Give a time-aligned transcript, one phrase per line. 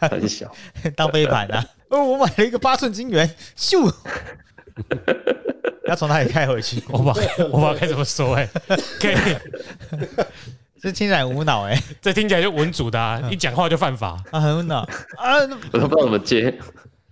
[0.00, 0.50] 很小，
[0.96, 1.64] 当飞盘啊！
[1.90, 3.92] 哦，我买了一个八寸金元，咻！
[5.86, 6.82] 要从哪里开回去？
[6.90, 7.14] 我把
[7.50, 8.46] 我把该怎么说哎、
[9.00, 9.14] 可以，
[10.80, 14.22] 这听起来很无脑哎、这听起来就文主的、啊，一讲话就犯法。
[14.30, 14.80] 啊，很无脑
[15.16, 15.38] 啊！
[15.72, 16.56] 我都不知道怎么接。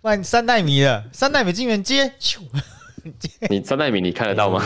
[0.02, 2.38] 不然三代米的三代米金元接，咻！
[3.48, 4.62] 你三代米你看得到吗？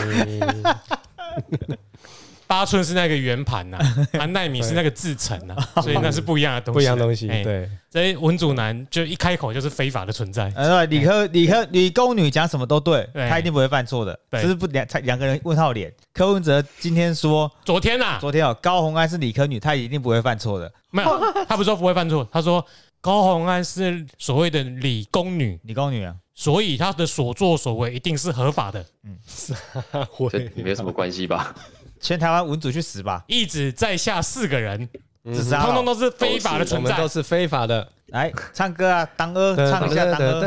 [2.51, 3.77] 八寸是那个圆盘呐，
[4.19, 10.51] 啊，纳米是那个制程呐，所以那是不一样的东西，不一样东西，哎，对，这文祖男就一开口就是非法的存在。
[10.53, 13.29] 呃，理科理科理工女讲什么都对，对。
[13.29, 14.19] 她一定不会犯错的。
[14.29, 14.41] 对。
[14.41, 15.89] 这是不两才两个人问号脸。
[16.13, 20.69] 柯文哲今天说，昨天呐，昨天哦，高红安是理科女，她一定不会犯错的。
[20.89, 22.65] 没有，他不是说不会犯错，他说
[22.99, 28.85] 高红安是所谓的理工女，理工女啊，所以他的所作所为一定是合法的，
[29.93, 31.55] 这会没有什么关系吧？
[32.01, 33.23] 全台湾文主去死吧！
[33.27, 34.89] 一直在下四个人，
[35.25, 37.07] 自杀通通都是非法的我存在们都。
[37.07, 37.87] 是非法的。
[38.07, 40.41] 来唱歌啊，当歌唱一下当歌。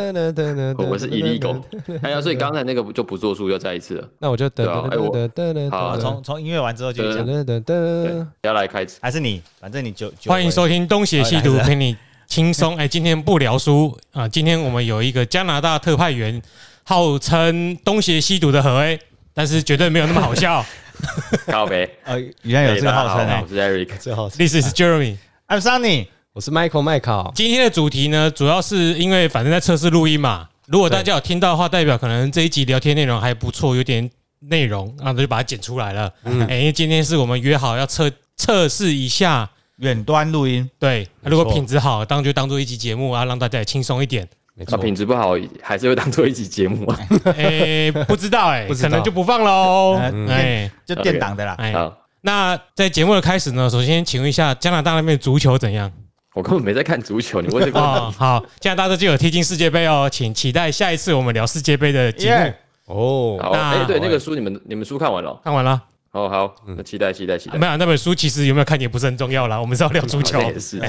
[0.91, 1.63] 我是 illegal。
[2.03, 4.09] 哎呀，所以刚才那个就不作数，又再一次了。
[4.19, 5.31] 那我就对啊哎我
[5.71, 7.25] 好从从音乐完之后就讲，
[7.63, 8.99] 对，要来开始。
[9.01, 11.97] 还是你，反正你就就欢迎收听《东邪西毒陪你
[12.27, 12.77] 轻松。
[12.77, 16.43] 哎，今天不聊书啊，今天我们有一个加拿大特派员，
[16.83, 19.01] 号称东邪西毒的何 A，
[19.33, 20.67] 但是绝对没有那么好笑。
[21.47, 23.49] 靠呗，呃，原来有这个号称哎大家好我。
[23.49, 23.99] 是 Eric。
[23.99, 25.17] 最好是 This is Jeremy。
[25.49, 34.09] I'm Sunny，我是 Michael 麦考，今天的主题呢，主要是因为反正在测试录音嘛，如果大家有听到的话，代表可能这一集聊天内容还不错，有点
[34.41, 36.11] 内容，然后就把它剪出来了。
[36.49, 44.29] 哎，因为今天是我们约好要测测试一下，远端录音，对，如果品质好，当就当做一集节目啊，让大家也轻松一点。
[44.57, 46.99] 没错，那品质不好，还是会当做一集节目啊。
[47.37, 49.99] 哎，不知道哎， 不可能就不放喽。
[50.13, 51.55] 嗯哎就电档的啦。
[51.59, 55.91] 哎，好，那在节目的开始呢，首先请问一下加拿大那边足球怎样？
[56.35, 62.57] 我根本没在看足球，你问这个问哦，题，好，加拿大这就有踢进世界杯哦，请期待下一次我们聊世界杯的节目耶。
[62.87, 65.41] 哦，好，那哎，对，那个书你们你们书看完了？
[65.43, 65.81] 看完了。
[66.13, 67.59] 哦，好，那期待期待期待。
[67.59, 69.61] 没有那本书，其实有没有看也不是很重要啦。
[69.61, 70.81] 我们是要聊足球 也是，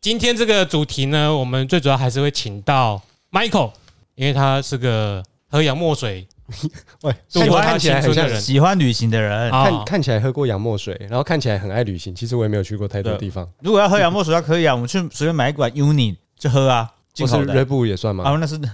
[0.00, 3.00] 今天这个主题呢，我们最主要还是会请到
[3.32, 3.72] Michael，
[4.14, 6.26] 因为他是个喝洋墨水
[7.02, 8.40] 喂，度过他看起来很像青春的人。
[8.42, 9.64] 喜欢旅行的人，啊。
[9.64, 13.48] 看看起来喝过洋墨水，然后看起来很爱旅行，其实我也没有去过太多地方。
[13.60, 18.36] 如果要喝洋墨水，要可以啊，我们去随便买一罐 Uni 就喝啊，进或是口的 Red Bull 也算啊，吗？
[18.40, 18.68] 那是 对，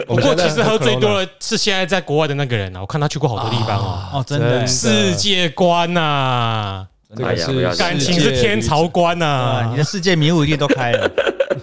[0.06, 4.18] 不过其实喝最多的是现在在国外的那个人啊，我看他去过好多地方哦。
[4.18, 4.58] 哦，真的。
[4.58, 9.78] 真世界观呐，这个哎呀不要是感情是天朝观啊，呐你。
[9.78, 11.10] 的世界迷雾一定都开了，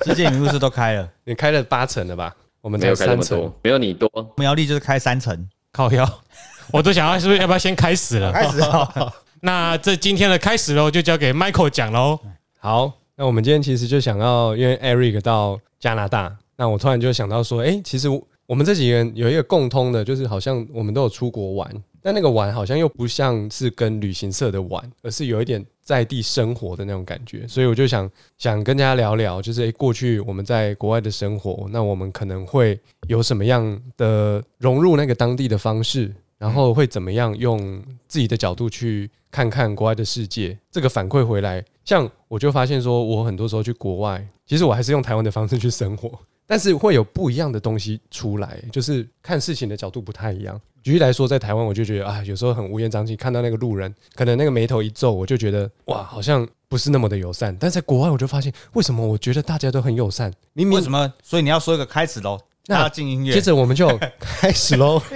[0.04, 2.36] 世界迷雾是都开了，你开了八成了吧？
[2.62, 4.10] 我们才没有开那三成，么多，没有你多。
[4.38, 6.08] 苗栗就是开三层，靠腰，
[6.74, 8.32] 我都想要是不是要不要先开始了？
[8.32, 12.20] 开始哦， 那这今天的开始喽，就交给 Michael 讲喽。
[12.58, 18.10] 好，那我们今天其实就想要，因为 Eric 到加拿大，那我突然就想到说，哎、其实
[18.48, 21.72] 我们这几个人有一个共通的，就是好像我们都有出国玩，
[22.02, 28.10] 但那个玩好像又不像是跟旅行社的玩，而是有一点在地生活的那种感觉，所以我就想
[28.40, 50.60] 想跟大家聊聊，就是、诶过去我们在国外的生活，那我们可能会有什么样的融入那个当地的方式，然后会怎么样用自己的角度去看看国外的世界，这个反馈回来，像我就发现说，我很多时候去国外，其实我还是用台湾的方式去生活，但是会有不一样的东西出来，就是看事情的角度不太一样。
[50.86, 57.58] 举例来说，在台湾我就觉得啊，有时候很乌烟瘴气，看到那个路人，可能那个眉头一皱，我就觉得哇，好像不是那么的友善。
[57.60, 61.12] 但在国外，我就发现为什么我觉得大家都很友善，明明为什么？
[61.24, 65.02] 所以你要说一个开始喽，那进音乐，接着我们就开始喽。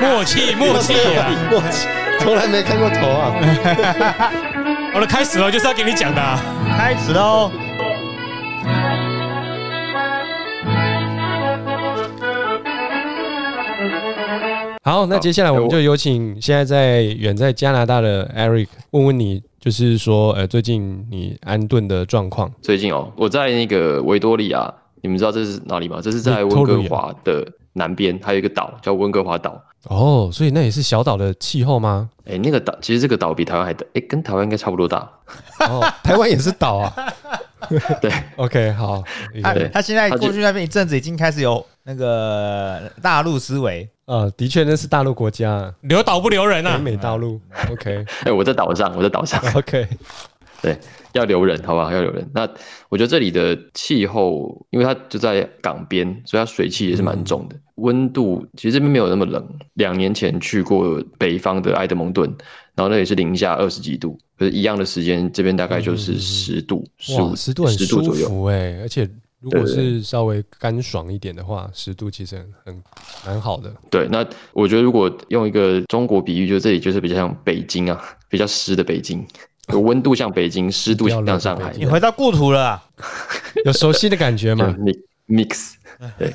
[0.00, 1.28] 默契，默契啊！
[1.52, 1.60] 我
[2.20, 4.32] 从来没看过头啊！
[4.94, 6.40] 好了，开始了，就是要给你讲的啊。
[6.78, 7.52] 开始喽。
[14.84, 22.52] 好，那接下来我们就有请现在在远在加拿大的 Eric 问问你，就是说，呃，最近你安顿的状况。
[22.60, 26.00] 最近哦，我在那个维多利亚，你们知道这是哪里吗？
[26.02, 29.62] 这是在温哥华的南边，还有一个岛叫温哥华岛。
[29.84, 32.10] 哦，所以那也是小岛的气候吗？
[32.24, 35.08] 哎，那个岛其实这个岛比台湾还大，哎，跟台湾应该差不多大。
[35.60, 36.92] 哦，台湾也是岛啊。
[38.02, 39.00] 对，OK，好，
[39.40, 46.76] 他对他现在过去那边一阵子已经开始有那个大陆思维，呃，的确那是大陆国家，留岛不留人北啊！
[46.76, 47.40] 美大陆。
[47.70, 49.40] OK 哎，我在岛上，我在岛上。
[49.56, 49.88] OK，
[50.60, 50.76] 对，
[51.12, 51.90] 要留人，好不好？
[51.90, 52.30] 要留人。
[52.34, 52.46] 那
[52.90, 57.56] 我觉得这里的气候，因为它就在港边，所以它水汽也是蛮重的。
[57.76, 59.42] 温度其实这边没有那么冷。
[59.72, 62.28] 两年前去过北方的埃德蒙顿，
[62.74, 68.28] 然后那也是零下二十几度，可就是一样的时间，这边大概就是十度、十五、十，度十度左右。
[68.28, 69.08] 服哎，而且
[69.42, 72.82] 如果是稍微干爽一点的话，湿度其实很很
[73.26, 73.74] 蛮好的。
[73.90, 78.00] 对，那我觉得如果用一个中国比喻，就这里就是比较像北京啊，
[78.30, 79.26] 比较湿的北京，
[79.72, 82.84] 有温度像北京，湿度像上海，你回到故土了啊，
[83.64, 84.74] 有熟悉的感觉吗？
[85.28, 85.74] mix mix，
[86.18, 86.32] 对。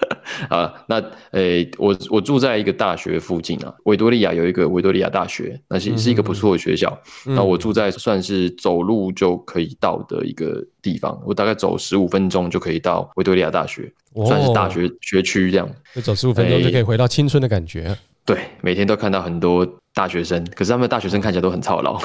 [0.48, 1.02] 啊，那
[1.32, 6.98] 诶、我我住在一个大学附近啊，维多利亚有一个维多利亚大学，那是是一个不错的学校。
[7.24, 15.68] 那我住在算是走路就可以到的一个地方，我大概走十五分钟就可以到维多利亚大学，哦算是大学学区这样。
[15.94, 22.00] 就走十五分钟就可以回到青春的感觉，对，每天都看到很多大学生，可是他们大学生看起来都很操劳，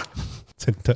[0.58, 0.96] 真的。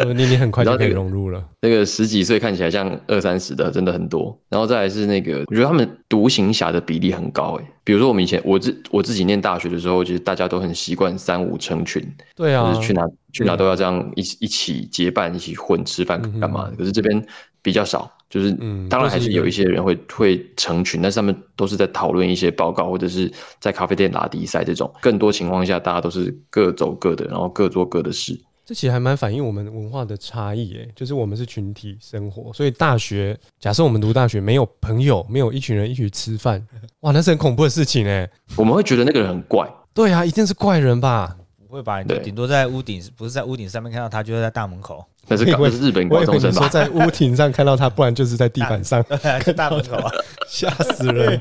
[0.00, 1.42] 所以你你很快就可以融入了。
[1.60, 4.36] 那个十几岁看起来像二三十的，真的很多。
[4.48, 7.64] 然后再来是那个，我觉得他们独行侠的比例很高诶。
[7.84, 12.02] 比如说我们以前我自我自己念大学的时候，其实大家都很习惯三五成群，
[12.34, 13.02] 对啊就是，去哪
[13.32, 16.76] 去哪都要这样一起一起结伴一起混吃饭干嘛的。
[16.76, 17.24] 可是这边
[17.62, 23.30] 比较少，就是嗯当然还是有一些人会会成群，但是他们都是在讨论一些报告或者是
[23.60, 24.92] 在咖啡店拉比赛这种。
[25.00, 28.36] 更多情况下，大家都是各走各的，然后各做各的事。
[28.72, 36.66] 这其实还蛮反映我们文化的差异，诶，就是我们是群体生活，所以大学假设我们读大学没有朋友，没有一群人一起吃饭，
[37.00, 38.26] 哇，那是很恐怖的事情诶。
[38.56, 41.36] 我们会觉得那个人很怪，对啊，一定是怪人吧？
[41.68, 42.00] 不会吧？
[42.00, 46.56] 你就对顶多在屋顶，不是在屋顶上面看到他，就是在大门口，那是 我以为是日本我以为高中生吧？
[46.56, 50.10] 你说在屋顶上看到他，不然就是在地板上， 对啊，在大门口啊，
[50.48, 51.38] 吓死人。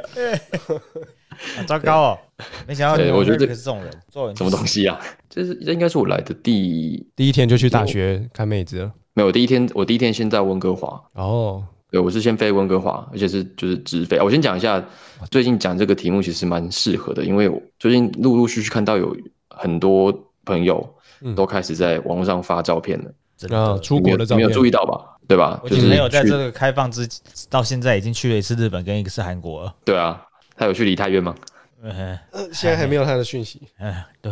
[1.56, 2.20] 好糟糕哦！
[2.68, 5.00] 没想到我觉得这是这种人，做人什么东西啊？
[5.30, 8.92] 这是这应该是我来的第第一天就去大学看妹子了。
[9.14, 14.18] 没有我第一天，我第一天先在温哥华，哦，对我是先飞温哥华，而且是就是直飞。
[14.18, 14.84] 啊我先讲一下，
[15.30, 19.16] 最近讲这个题目其实蛮适合的，因为我最近陆陆续续看到有
[19.50, 20.14] 很多
[20.46, 23.80] 朋友嗯都开始在网络上发照片了，真啊，的。
[23.80, 25.18] 出国的照片没有注意到吧？
[25.28, 25.62] 对吧？
[25.66, 27.08] 就是没有在这个开放之
[27.50, 29.76] 到现在已经去了一次日本跟一次韩国了。
[29.86, 30.22] 对啊，
[30.56, 31.36] 他有去梨泰院吗？
[31.82, 33.62] 嗯，呃现在还没有他的讯息。
[33.78, 34.32] 哎，对，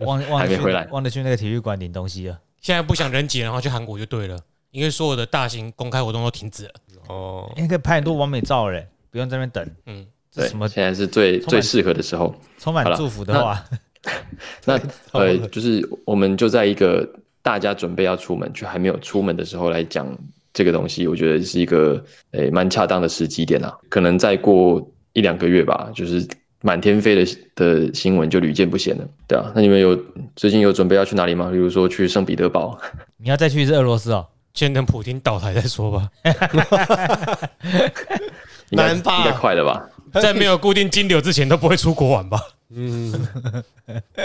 [0.00, 2.38] 忘忘了去还没回来忘了去那个体育馆领东西了。
[2.60, 4.38] 现在不想人挤人的话，去韩国就对了，
[4.70, 6.72] 因为所有的大型公开活动都停止了。
[7.08, 9.74] 哦，应该拍很多完美照嘞，不用在那边等。
[9.86, 12.34] 嗯，对，这什么现在是最最适合的时候。
[12.58, 13.62] 充满祝福的话，
[14.64, 14.80] 那
[15.12, 17.06] 呃，就是我们就在一个
[17.42, 20.06] 大家准备要出门却还没有出门的时候来讲
[20.54, 23.76] 这个东西，我觉得是一个诶蛮恰当的时机点啊。
[23.90, 24.80] 可能再过
[25.12, 26.26] 一两个月吧，就是
[26.66, 29.52] 满天飞的的新闻就屡见不鲜了，对啊。
[29.54, 29.94] 那你们有
[30.34, 31.50] 最近有准备要去哪里吗？
[31.50, 32.78] 比如说去圣彼得堡，
[33.22, 34.26] 你要再去一次俄罗斯哦。
[34.54, 36.08] 先等普京倒台再说吧。
[38.70, 39.84] 应该难吧应该快了吧？
[40.22, 42.40] 在没有固定金流之前都不会出国玩吧？
[42.70, 43.12] 嗯，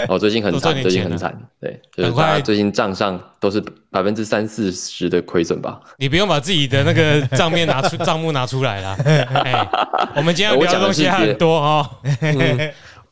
[0.08, 5.80] 哦，最近很惨，最近很惨，对，就是最近账上都是百分之三四十的亏损吧。
[5.98, 8.96] 你不用把自己的那个账面拿出 账目拿出来啦。
[9.04, 9.68] 哎，
[10.16, 11.86] 我们今天要聊的东西还很多哦。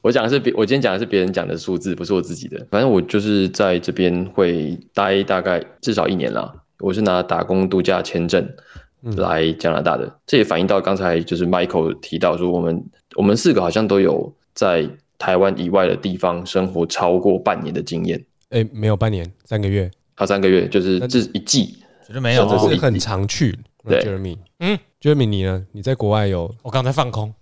[0.01, 2.67] 我讲的是别，我今天讲的是别人讲的数字，不是我自己的。
[2.71, 6.53] 反正我就是在这边会待大概至少一年啦。
[6.79, 8.49] 我是拿打工度假签证
[9.17, 12.85] 来加拿大的，这也反映到刚才就是 Michael 提到说，我们
[13.17, 14.89] 我们四个好像都有在
[15.19, 21.77] 台湾以外的地方生活超过半年的经验，哎，没有半年，三个月，还有三个月，就是这是一季。
[22.07, 23.59] 绝对没有是是很常去。
[23.87, 25.65] 对 Jeremy，嗯，Jeremy 你呢？
[25.73, 27.33] 你在国外有我刚才放空，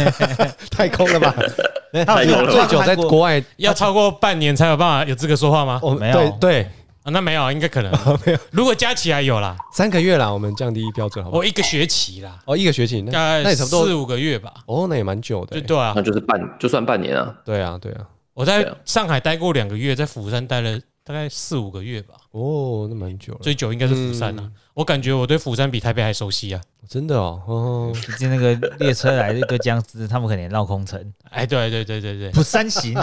[0.70, 1.34] 太空了吧？
[1.92, 5.80] 太空了最久在国外要超过半年才有办法有资格说话吗？
[5.82, 6.68] 我，没有对对，
[7.06, 7.92] 啊，那没有，应该可能
[8.26, 8.38] 没有。
[8.50, 11.38] 如果加起来有啦，三个月啦，我们降低标准好不好？
[11.38, 14.52] 我一个学期啦，哦，一个学期，那大概那也差不多四五个月吧。
[14.66, 15.60] 哦，那也蛮久的欸。
[15.60, 17.32] 就对啊那，就是半，就算半年啊。
[17.44, 18.08] 对啊，对啊。
[18.34, 24.50] 我在啊上海待过两个月，在釜山待了大概四五个月吧，哦，那蛮久了，最久应该是釜山啊。
[24.74, 26.60] 我感觉我对釜山比台北还熟悉啊。
[26.88, 27.40] 真的哦。
[27.46, 32.94] 哦，毕竟那个列车来了一个僵尸，他们可能也绕空城，哎，对对对对对，釜山行，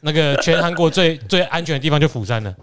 [0.00, 2.54] 那个全韩国最 最安全的地方就釜山了。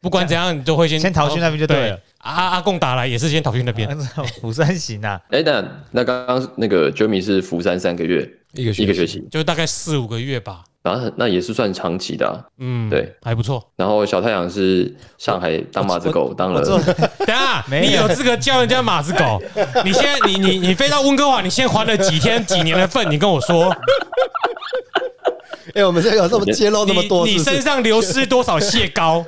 [0.00, 2.00] 不管怎样，你都会先先逃去那边就对了。
[2.18, 3.96] 阿阿贡打来也是先逃去那边。
[4.40, 10.62] 釜山行啊，哎，那那刚刚那个 Jeremy 是釜山三个月，一个一个学期，就大概四五个月吧。
[10.82, 12.44] 然后那也是算长期的、啊。
[12.58, 13.70] 嗯，对，还不错。
[13.74, 16.60] 然后小太阳是上海当马子狗当了
[17.26, 19.42] 等一下， 你有资格叫人家马子狗？
[19.82, 23.10] 你现在你你你飞到温哥华，你先还了几天几年的份？
[23.10, 23.74] 你跟我说，
[25.72, 27.38] 哎，我们这个有这么揭露那么多，你？
[27.38, 29.24] 身上流失多少蟹膏？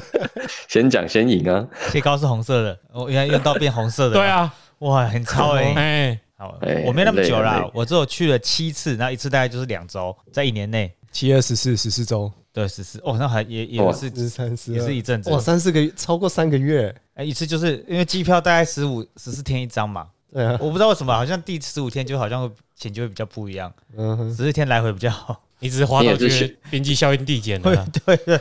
[0.68, 5.72] 先讲先赢啊，蟹膏是红色的，我原来用到变红色的，对，啊，哇，很超哎。
[5.74, 10.92] 哎，好哎，我没那么久累了我只有去了七次，然后一次大概就是两周，在一年内。
[11.12, 25.42] 七二十四十四周，对，十四哦，那还也也是十三十也是一阵子哇，三四个月，超过三个月，哎，一次就是因为机票大概十五十四天一张嘛，对啊，我不知道为什么，好像第十五天就好像会钱就会比较不一样，嗯，十四天来回比较好。
[25.60, 27.86] 你只是花到你也是边际效应递减了。
[28.04, 28.38] 对 对，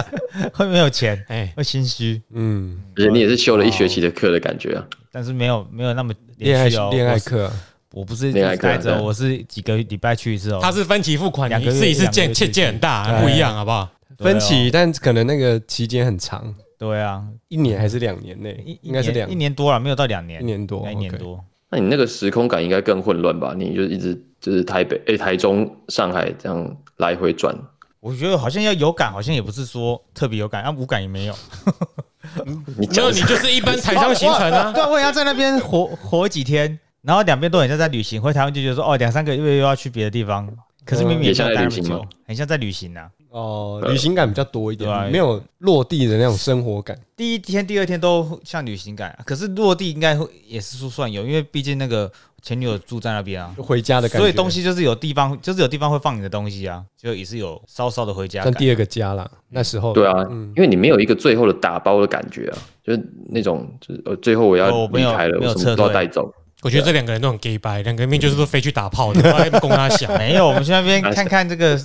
[0.52, 4.84] 会没有钱，哎，会心虚，嗯，而且你也是修了一学期的课的感觉啊。
[5.10, 6.68] 但是没有没有那么恋爱。
[6.90, 7.46] 恋爱课。
[7.46, 7.52] 啊，
[7.92, 10.58] 我不是恋爱课待着，我是几个礼拜去一次哦。
[10.62, 13.90] 他是分期付款，两个月你自己是两个月借借借很大，不一样，好不好？
[14.16, 18.62] 分期，但可能那个期间很长，对啊，一年还是两年内？
[18.64, 21.44] 一，应该是两一年多了，没有到两年，一年多一年多。
[21.72, 23.54] 那你那个时空感应该更混乱吧？
[23.56, 27.56] 你就一直就是台北、诶、台中、上海这样来回转，
[27.98, 31.34] 我觉得好像要有感，好像也不是说特别有感，啊，无感也没有。
[32.76, 34.70] 你没有，你就是一般台商 行程啊。
[34.70, 38.20] 对，我也要在那边活活几天，然后两边都很像在旅行。
[38.20, 40.46] 回台湾就觉得说，哦，两三个月又要去别的地方，
[40.84, 43.08] 可是明明也像待那么在旅行吗久，很像在旅行啊。
[43.32, 46.96] 哦，旅行感比较多一点没有落地的那种生活感。
[47.16, 52.12] 第一天、第二天都像旅行感，可是落地应该会也是说算有，因为毕竟那个
[52.42, 58.52] 前女友住在那边啊，就回家的感觉，所以东西就是有地方，就是有地方会放你的东西啊，就也是有稍稍的回家跟。
[58.54, 59.30] 第二个家啦。
[59.48, 66.30] 那时候对啊，嗯因为你没有一个最后的打包的感觉啊，就是那种就是呃最后我要哦没有离开了，没有我什么都要带走。
[66.62, 70.16] 我觉得这两个人都很 gay 白，两个人明明就是都飞去打炮的， 供他想。
[70.16, 71.78] 没有，我们去那边看看这个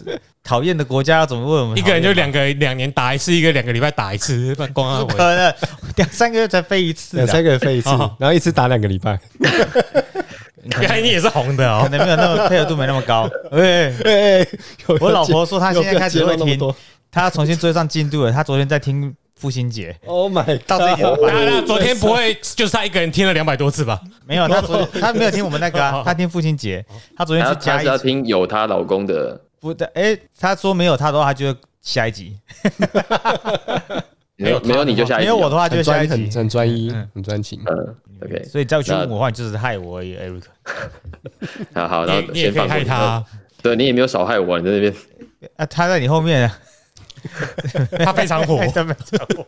[0.43, 1.75] 讨厌的国家要怎么为我们。
[1.79, 5.05] 一个人就两个两年打一次，一个两个礼拜打一次，不然光他回。
[5.05, 5.53] 不可能，
[5.95, 9.19] 两三个月才飞一次啊，两三个月飞一次哦，然后一次打两个礼拜。
[10.81, 11.89] 原来你也是红的可哦。
[11.89, 13.27] 能没有那么配合度没那么高。
[13.51, 14.47] 哎，哎，
[14.99, 16.59] 我老婆说她现在开始会听，
[17.09, 18.31] 她要重新追上进度了。
[18.31, 24.01] 她昨天在听父亲节，，Oh my，到这一点 God 那那 昨天不会 就是他一个人听了两百多次吧？
[24.25, 26.83] 没有，他昨天 他没有听我们那个啊，他听父亲节。
[27.15, 32.33] 他昨天她是加一集，听有她老公的，不对，哎，他说没有他的话，他就会下一集；
[34.35, 35.33] 没有没有你就下一集哦。
[35.33, 36.29] 没有我的话，就下一集。
[36.37, 37.59] 很专一嗯，很专情。
[37.65, 40.43] 嗯，OK，所以再去问我的话，就是害我而已，Eric。
[41.73, 43.25] 好好，然后你你也可以先放过你害他啊，
[43.61, 44.93] 对你也没有少害我，你在那边
[45.57, 46.49] 啊，他在你后面，
[48.03, 48.57] 他非常火。
[48.73, 49.45] 他非常火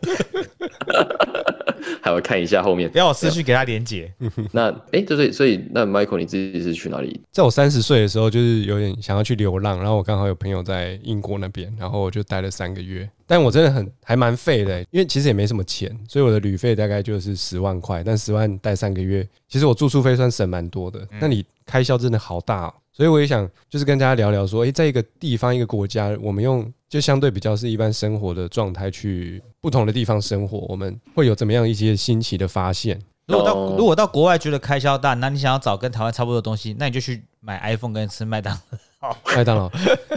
[2.02, 2.98] 还要看一下后面不。
[2.98, 4.12] 要我私讯给他连结。
[4.52, 7.20] 那哎，这所以所以那 Michael 你自己是去哪里？
[7.30, 13.08] 在我三十岁的时候，就是有点想要去流浪，然后我刚好有朋友在英国那边，然后我就待了三个月。
[13.26, 21.06] 但我真的很还蛮废的、因为其实也没什么钱，所以我的旅费大概就是十万块，但十万待三个月，其实我住宿费算省蛮多的。
[21.20, 33.00] 那你开销真的好大、哦，所以我也想就是跟大家聊聊说，诶、在一个地方一个国家，我们用就相对比较是一般生活的状态去不同的地方生活，我们会有怎么样一些新奇的发现？
[33.28, 38.52] 如果到哦如果到国外觉得开销大，那你想要找跟台湾差不多的东西，那你就去买 iPhone 跟吃麦当
[39.00, 39.16] 劳。
[39.34, 39.70] 麦当劳，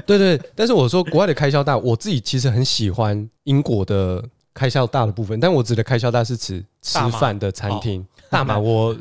[0.05, 4.21] 对对，但是我说国外的开销大，我自己其实很喜欢英国的
[4.53, 8.05] 开销大的部分，但我指的开销大是指吃饭的餐厅。
[8.29, 8.93] 大马我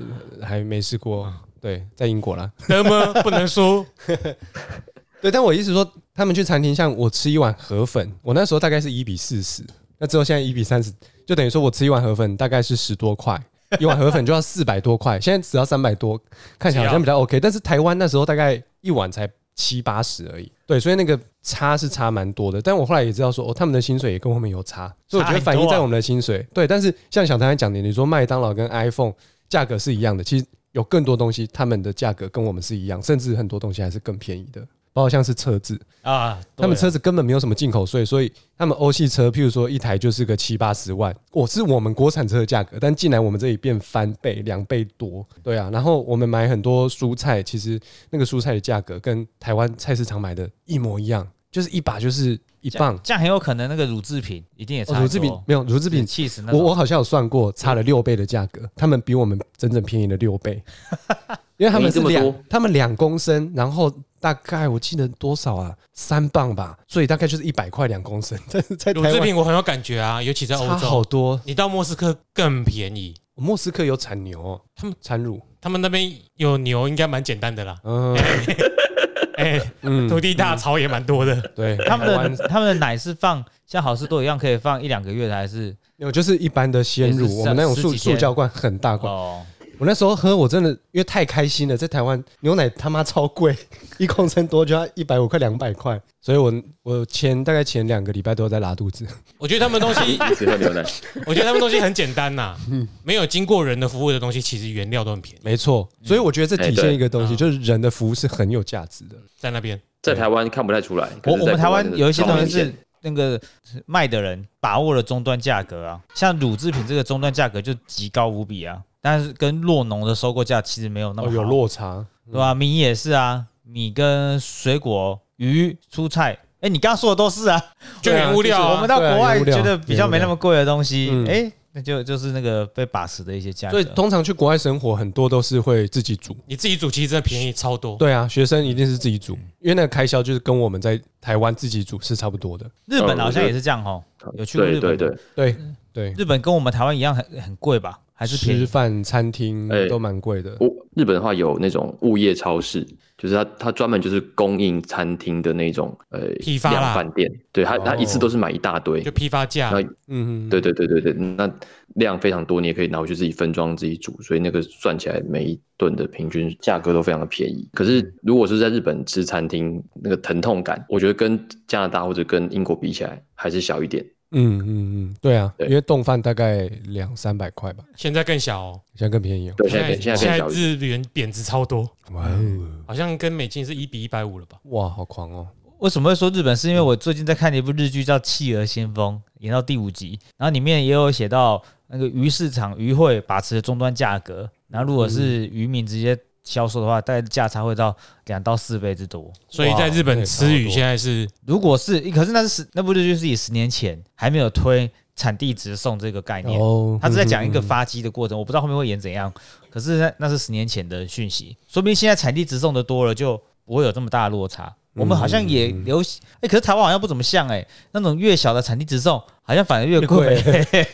[0.43, 1.33] 还没试过，
[1.63, 2.51] 对，在英国啦。
[2.67, 3.87] 得么不能输，
[5.23, 9.63] 对，但我意思说，他们去餐厅，像我吃一碗河粉，我那时候大概是一比四十，
[9.99, 10.93] 那之后现在一比三十，
[11.25, 13.41] 就等于说我吃一碗河粉大概是十多块，
[13.79, 16.21] 一碗河粉就要四百多块，现在只要三百多，
[16.59, 17.39] 看起来好像比较 OK。
[17.39, 22.61] 但是台湾那时候大概一碗才七八十而已，对，所以那个差是差蛮多的。
[22.61, 26.45] 但我后来也知道说，哦，他们的薪水也跟我们有差，所以我觉得反映在我们的薪水。
[26.53, 29.13] 对，但是像小谭讲的，你说麦当劳跟 iPhone
[29.49, 34.67] 价格是一样的，其实有更多东西，他们的价格跟我们是一样，甚至很多东西还是更便宜的。
[34.95, 45.71] 包括像是车子，啊，他们车子根本没有什么进口税，所以他们欧系车，譬如说一台就是个七八十万，我是我们国产车的价格，但进来我们这里变翻倍、两倍多，对啊。
[45.73, 52.99] 然后我们买很多蔬菜，其实那个蔬菜的价格跟台湾菜市场买的一模一样，就是一把就是一磅。
[53.05, 56.07] 这样，很有可能那个乳制品一定也差哦乳制品没有乳制品。
[56.07, 60.63] 气死那我我好像有算过，差了六倍的价格，他们比我们整整便宜了六倍，
[61.59, 70.77] 因为他们这么多，他们两公升，然后大概我记得多少啊，三磅吧，所以大概就是一百块两公升，但 是在乳制品我很有感觉啊，尤其在欧洲。
[70.77, 71.41] 好，多。
[71.45, 73.15] 你到莫斯科更便宜。
[73.35, 77.79] 莫斯科有产牛、哦，他们产乳，他们那边有牛，应该蛮简单的啦。
[77.83, 78.15] 嗯
[79.43, 81.35] 哎，嗯，土地大，草也蛮多的。
[81.55, 89.43] 对， 他们的他们的奶是放像好事多一样可以放一两个月的，还是有就是一般的鲜乳，我们那种塑塑胶罐很大罐，哦？
[89.79, 93.57] 我那时候喝，我真的因为太开心了，在台湾牛奶他妈超贵，
[93.99, 96.53] 一公升多就要一百五块两百块，所以我
[96.83, 99.07] 我前大概前两个礼拜都在拉肚子。
[99.39, 100.85] 我觉得他们东西，只喝牛奶。
[101.27, 102.57] 我觉得他们东西很简单呐，
[103.03, 109.17] 没有经过人的服务的东西，其实原料都很便宜，没错，所以我觉得这体现一个东西，就是人的服务是很有价值的。
[109.39, 109.81] 在那边。
[110.03, 113.41] 在台湾看不太出来，我我们台湾有一些东西是那个
[113.87, 127.61] 卖的人把握了终端价格啊，像乳制品这个终端价格就极高无比啊，但是跟洛农的收购价其实没有那么有落差，对吧、米也是啊，米跟水果、鱼、蔬菜，哎，你刚刚说的都是啊，
[128.01, 133.95] 就原物料啊我们到国外觉得比较没那么贵的东西嗯，哎，那就就是那个被把持的一些价格所以。
[133.95, 136.37] 通常去国外生活，很多都是会自己煮。
[136.47, 137.97] 你自己煮其实真的便宜超多。
[137.97, 142.71] 对啊，学生一定是自己煮，因为那个开销就是跟我们在台湾自己煮是差不多的。
[142.87, 144.05] 日本好像也是这样哦，
[144.35, 144.97] 有去过日本吗？
[144.99, 145.53] 对对对，
[145.93, 147.99] 对对，日本跟我们台湾一样很很贵吧？
[148.13, 148.37] 还是？
[148.37, 150.57] 吃饭餐厅哎都蛮贵的。
[150.61, 161.51] 物日本的话有那种物业超市，就是它它专门就是供应餐厅的那种呃批发饭店，对它它一次都是买一大堆就，批发价那，嗯，对对对对对，那
[161.95, 167.69] 量非常多，你也可以拿回去自己分装自己煮，所以那个算起来每一顿的平均价格都非常的便宜。
[167.73, 174.05] 可是如果是在日本吃餐厅，那个疼痛感，我觉得跟加拿大或者跟英国比起来还是小一点。
[174.33, 178.81] 嗯嗯嗯，对啊，对因为冻饭大概两三百块吧，现在更小哦。
[178.95, 179.55] 现在更便宜哦。
[179.57, 180.49] 对，现在变现在在变小。
[180.49, 184.59] 日元贬值超多，哇哦好像跟美金是一比一百五了吧？
[184.65, 185.47] 哇，好狂哦！
[185.79, 186.57] 为什么会说日本？
[186.57, 197.97] 是因为我最近在看一部日剧叫《企鹅先锋》，演到第五集，然后里面也有写到那个鱼市场鱼会把持的终端价格，然后如果是渔民直接销售的话，大概价差会到
[198.27, 199.33] 两到四倍之多。
[199.49, 209.33] 所以在日本吃鱼现在是如果是，可是那是十那部日剧是以十年前还没有推产地直送这个概念，哦他是在讲一个嗯发机的过程，我不知道后面会演怎样。
[209.71, 214.75] 可是那那是十年前的讯息，说明现在产地直送的多了，就不会有这么大的落差。
[214.95, 220.37] 我们好像也嗯流行，哎、可是台湾好像不怎么像哎、那种越小的产地直送，好像反而越贵。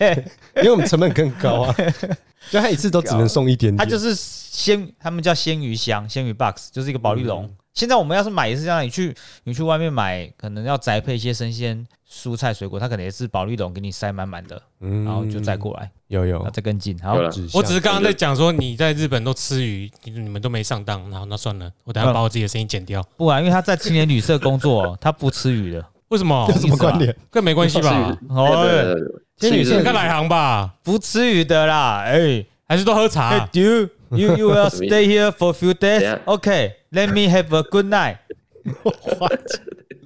[0.56, 1.74] 因为我们成本更高啊，
[2.50, 3.76] 就他一次都只能送一点点。
[3.76, 7.48] 它就是鲜，他们叫鲜鱼箱、鲜鱼 box，就是一个保利龙。
[7.74, 9.14] 现在我们要是买也是这样，你去
[9.44, 16.98] 你去外面买，可能要宅配一些生鲜蔬菜水果，它可能也是保利龙给你塞满满的，嗯然后就再过来，有有再跟进。
[16.98, 23.02] 好，了，我只是刚刚在讲说你在日本都吃鱼，你你们都没上当，然后那算了，我等下把我自己的声音剪掉。
[23.16, 25.84] 不然因为他在青年旅社工作哦，他不吃鱼的。
[26.08, 26.60] 为什么 有？
[26.60, 27.14] 什么关联？
[27.30, 28.18] 跟没关系吧？
[28.30, 28.66] 哦，
[29.38, 30.74] 吃鱼这女生你看来行吧？
[30.82, 36.18] 不吃鱼的啦，哎、还是多喝茶 Hey,？you you you will stay here for a few days.
[36.24, 38.16] OK, let me have a good night.
[39.46, 39.60] 这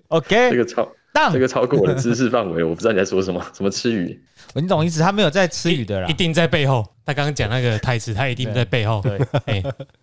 [0.09, 4.19] OK，个超当这个超过我的知识范围， 我不知道你在说什么，什么吃鱼？
[4.55, 5.01] 你懂意思？
[5.01, 6.13] 他没有在吃鱼的啦一。
[6.13, 6.87] 定在背后。
[7.05, 9.01] 他刚刚讲那个台词，他一定在背后。
[9.03, 9.63] 对，哎，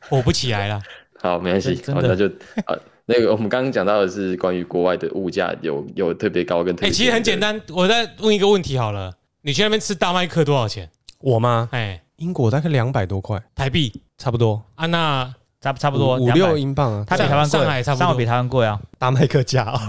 [0.09, 0.81] 火不起来了。
[1.21, 2.27] 好，没关系，好，那就
[2.65, 10.89] 啊，那个我们刚刚讲到的是关于国外的物价有有特别高跟特哎，别哎，其实很简单，我再问一个问题好了，你去那边吃大麦克多少钱？
[11.19, 11.69] 我吗？
[11.71, 14.85] 哎，英国大概两百多块，台币差不多啊？
[14.87, 18.79] 那差差不多五五六英镑啊，它比台湾贵，上海差不多上海比台湾贵啊。
[18.97, 19.79] 大麦克价哦，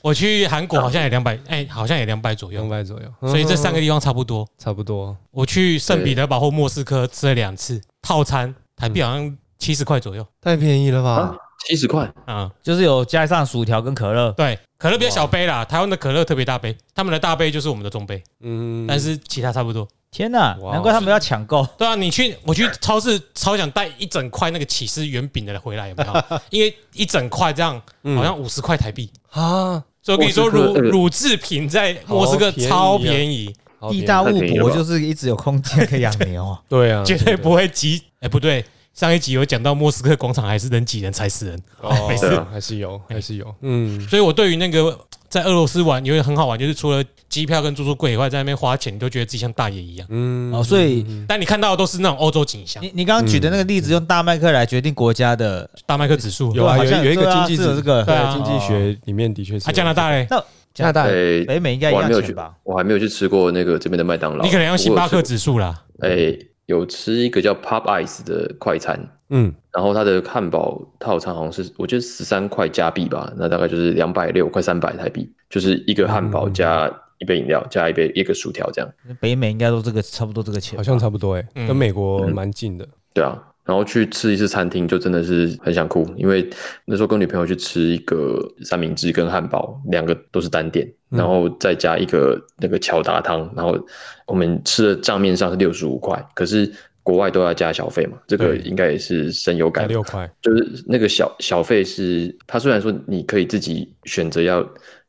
[0.00, 2.70] 我去韩国好像也两百，哎，好像也两百左右两。
[2.70, 4.48] 百左右，所以这三个嗯地方差不多。
[4.56, 5.14] 差不多。
[5.30, 12.50] 我去圣彼得堡或莫斯科吃了两次套餐，台币好像七十块左右太便宜了吧啊？，七十块，啊。
[12.62, 19.86] 就是有加上薯条跟可乐，对，可乐比较小杯啦，台湾的可乐特别大杯，他们的大杯就是我们的中杯，嗯，但是其他差不多。
[20.10, 21.66] 天哪，哇难怪他们要抢购。
[21.78, 26.12] 对啊，你去我去超市超想带一整块那个起司圆饼的回来，有没有？
[26.50, 27.80] 因为一整块这样
[28.14, 33.54] 好像五十块台币，啊，所以我跟你说，乳乳制品在莫斯科超便宜，
[33.90, 36.60] 地大物博就是一直有空间可以养牛啊。
[36.68, 38.02] 对啊，绝对不会挤。
[38.20, 38.62] 哎，不对，
[38.94, 42.28] 上一集有讲到莫斯科广场还是人挤人踩死人，哦 没事。
[42.52, 50.06] 还是有，还是有，嗯，所以我对于那个在俄罗斯玩因为很好玩，就是除了机票跟住宿贵以外，在那边花钱，你都觉得自己像大爷一样。
[50.10, 50.52] 嗯。
[50.52, 52.82] 哦，所以但你看到的都是那种欧洲景象。
[52.82, 56.54] 你，你刚刚举的那个例子，用大麦克来决定国家的，大麦克指数。
[56.54, 58.04] 有啊，有有一个经济这个。
[58.04, 60.28] 对经济学里面的确是啊，加拿大嘞，
[60.74, 65.82] 加拿大哎，北美应该一我还没有去吧？，我还没有去吃过那个这边的麦当劳，你可能用星巴克指数啦。
[66.00, 68.98] 哎，有吃一个叫 Pop Ice 的快餐，
[69.30, 78.90] 嗯，然后它的汉堡套餐好像是我觉得十三块加币吧，那大概就是两百六快三百台币，就是一个汉堡加一杯饮料加一杯一个薯条这样。
[79.20, 81.66] 北美应该都这个差不多这个钱，好像差不多哎，嗯。
[81.66, 86.48] 跟美国蛮近的，对啊，然后去吃一次餐厅就真的是很想哭，因为
[86.84, 93.78] 那时候跟女朋友去吃一个三明治跟汉堡，两个都是单点，然后再加一个那个乔达汤，然后
[94.26, 96.70] 我们吃的账面上是六十五块，可是
[97.04, 99.84] 国外都要加小费嘛，这个对应该也是深有感。
[99.84, 104.64] 才六块，就是那个小小费是，它虽然说你可以自己选择要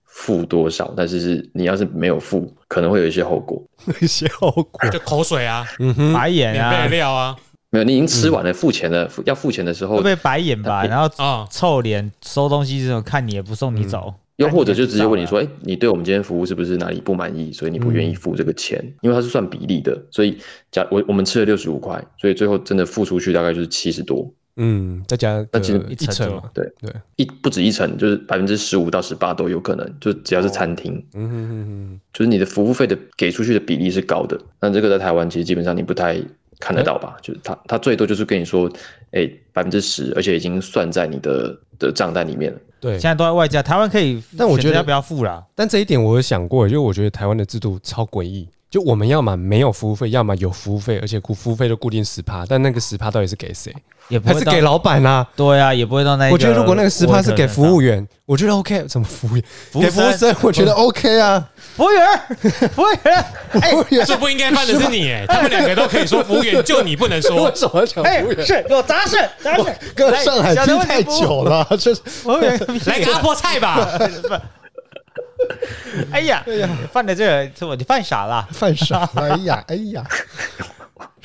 [0.05, 3.63] 付多少，但是是你要是没有付，可能会有一些后果。
[3.85, 7.35] 那些后果，就口水啊，嗯哼，白眼免费的啊，料啊，
[7.73, 10.85] 没有，你已经吃完了，付钱了，要付钱的时候会，被白眼吧？
[10.85, 14.13] 然后啊，臭脸收东西这种，看你也不送你走。
[14.37, 18.79] 又或者就直接问你说，哎、你对我们今天服务是不是哪里不满意，所以你不愿意付这个钱？
[19.01, 20.37] 因为它是算比例的，所以
[20.71, 26.67] 假我我们吃了六十五块，所以最后真的付出去大概就是七十多，嗯，再加那其实一成嘛，对。
[26.81, 34.39] 对，一不止一成，就是百分之十五到十八都有可能，就只要是餐厅，嗯哼哼哼，就是你的服务费的给出去的比例是高的。
[34.59, 36.19] 那这个在台湾其实基本上你不太
[36.63, 37.17] 看得到吧？
[37.21, 38.71] 就是他他最多就是跟你说，
[39.11, 42.59] 哎，百分之十，而且已经算在你的的账单里面了。
[42.79, 43.01] 对现。
[43.01, 45.43] 在都在外加，台湾可以，但我觉得要不要付啦？
[45.55, 53.75] 但这一点我有想过，就我觉得台湾的制度超诡异，就我们要么没有服务费，要么有服务费，而且固服务费都固定十趴，但那个十趴到底是给谁？
[54.09, 55.25] 也不会是给老板啊？
[55.35, 56.33] 对啊，也不会到那一个。
[56.33, 58.83] 我觉得如果那个十趴是给服务员，员，我觉得 OK。
[58.87, 59.43] 怎么服务员？
[59.71, 61.49] 服务给服务生，我觉得 OK 啊。
[61.75, 62.05] 服务员，
[62.69, 63.25] 服务员，
[63.71, 67.55] 服务员这不应该犯的是你，哎，他们两个都可以说服务员，就你不能说 为。
[67.55, 68.45] 什么要讲哎服务，员？
[68.45, 69.63] 是有杂事，杂事，
[69.95, 73.89] 跟来上海听太久了， 就是服务员，来个阿波菜吧，
[76.11, 76.43] 哎呀，
[76.91, 78.47] 犯的这个这我你犯傻了。
[78.51, 79.09] 犯傻。
[79.15, 80.03] 哎呀，哎呀，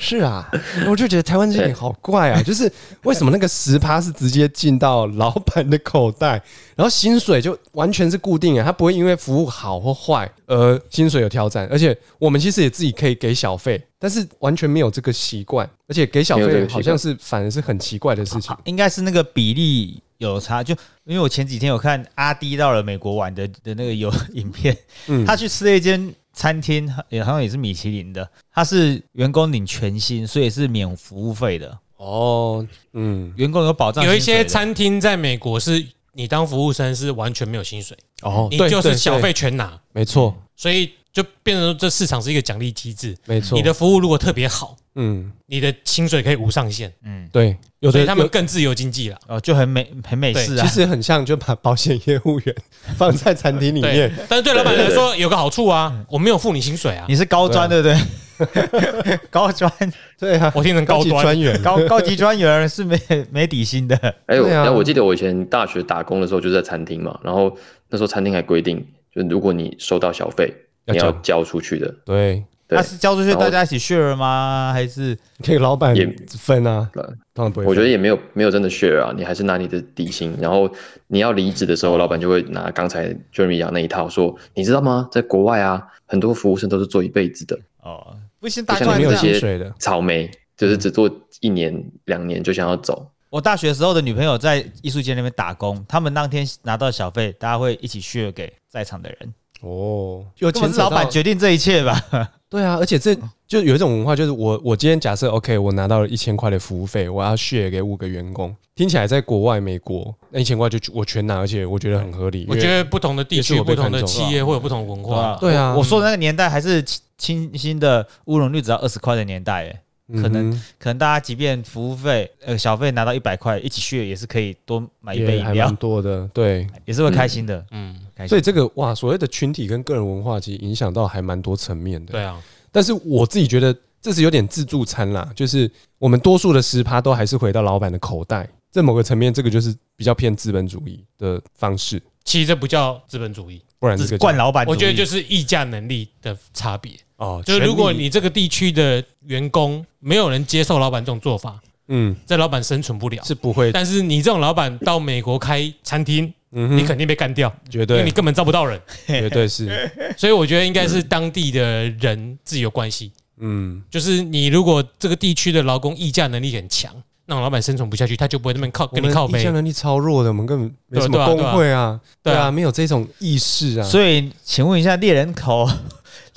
[0.01, 0.49] 是啊，
[0.87, 2.71] 我就觉得台湾这点好怪啊，就是
[3.03, 6.41] 为什么那个十趴是直接进到老板的口袋，
[6.73, 18.55] 然后薪水就完全是固定啊，他不会因为服务好或坏而薪水有挑战，而且我们其实也自己可以给小费，但是完全没有这个习惯，而且给小费好像是反而是很奇怪的事情。
[18.63, 34.19] 应该是那个比例有差，就因为我前几天有看阿迪到了美国玩的的那个有影片，嗯他去吃了一间餐厅，也好像也是米其林的，他是员工领全薪，所以是免服务费的，哦，嗯，员工有保障有一。
[34.21, 43.15] 些餐厅在美国是你当服务生是完全没有薪水，哦，你就是小费全拿，没错，所以就变成说这市场是一个奖励机制。
[43.25, 49.17] 没错，你的服务如果特别好，嗯，你的薪水可以无上限，嗯，对，有所以他们更自由经济了。
[49.27, 50.73] 哦，就很美很美式啊其。
[50.73, 52.55] 实很像就把保险业务员
[52.95, 57.97] 放在餐厅里对面，，但是对老板来说有个好处啊，我没有付你薪水啊，你是高专对不对？
[59.29, 59.69] 高专
[60.17, 61.09] 对啊，我听成高级。
[61.09, 62.97] 专员，高高级专员是没
[63.31, 63.97] 没底薪的。
[64.27, 67.53] 哎，我对啊我记得我以前大学打工的时候就是在餐厅嘛，然后
[67.89, 70.53] 那时候餐厅还规定，就如果你收到小费，
[70.89, 71.87] 要你要交交出去的。
[72.05, 74.71] 对，对他是交出去大家一起 share 吗？
[74.73, 77.65] 还是给老板也分啊，对当然不会。
[77.65, 80.69] 我觉得也没有没有真的 share 啊，你还是拿你的底薪，然后
[81.07, 85.07] 你要离职的时候，老板就会拿刚才 Jeremy 讲那一套说，你知道吗？
[85.11, 89.39] 在国外啊，很多服务生都是做一辈子的，哦，不行，不大没有像你们这些专这样。
[89.39, 91.09] 薪水的，草莓就是只做
[91.41, 93.09] 一年两年就想要走。
[93.29, 99.33] 我大学时候的女朋友在艺术街那边打工，他们当天拿到小费，大家会一起 share 给在场的人。
[99.61, 102.01] 哦，有根本是老板决定这一切吧？
[102.49, 103.15] 对啊，而且这
[103.47, 112.47] 就有一种文化，就是我我今天假设 OK，我拿到了一千块的服务费，我要 share 给五个员工，听起来在国外美国那一千块就我全拿，而且我觉得很合理。
[112.49, 115.37] 我觉得不同的地区、不同的企业会有不同的文化。
[115.39, 119.67] 对啊我我说的那个年代还是清清新的乌龙绿只要二十块的年代，
[120.07, 126.65] 可能哼可能大家即便服务费呃小费拿到一百块，一起 share 也是可以多买一杯饮料蛮，多的，对。
[126.85, 127.63] 也是会开心的。
[127.69, 128.29] 嗯，开心。
[128.29, 132.11] 所以这个哇，所谓的群体跟个人文化，其实影响到还蛮多层面的。
[132.11, 146.91] 对啊，但是我自己觉得这是有点自助餐啦，就是我们多数的十趴都还是回到老板的口袋，在某个层面，这个就是比较偏资本主义的方式，其实这不叫资本主义，不然这个惯老板，我觉得就是议价能力的差别。
[147.17, 152.15] 哦，就是如果你这个地区的员工没有人接受老板这种做法，嗯。
[152.25, 153.21] 这老板生存不了。
[153.25, 157.97] 是不会，但是你这种老板到美国开餐厅，嗯，你肯定被干掉，绝对。
[157.97, 158.79] 因为你根本招不到人。
[159.07, 163.11] 绝对是， 所以我觉得应该是当地的人自己有关系。
[163.39, 166.93] 嗯，就是你如果这个地区的劳工议价能力很强，
[167.25, 169.39] 那种老板生存不下去，他就不会那么靠跟你靠背。
[169.39, 169.51] 议价。
[169.51, 172.49] 能力超弱的，我们根本没什么工会啊，对啊。
[172.49, 175.69] 没有这种意识啊，所以，请问一下猎人头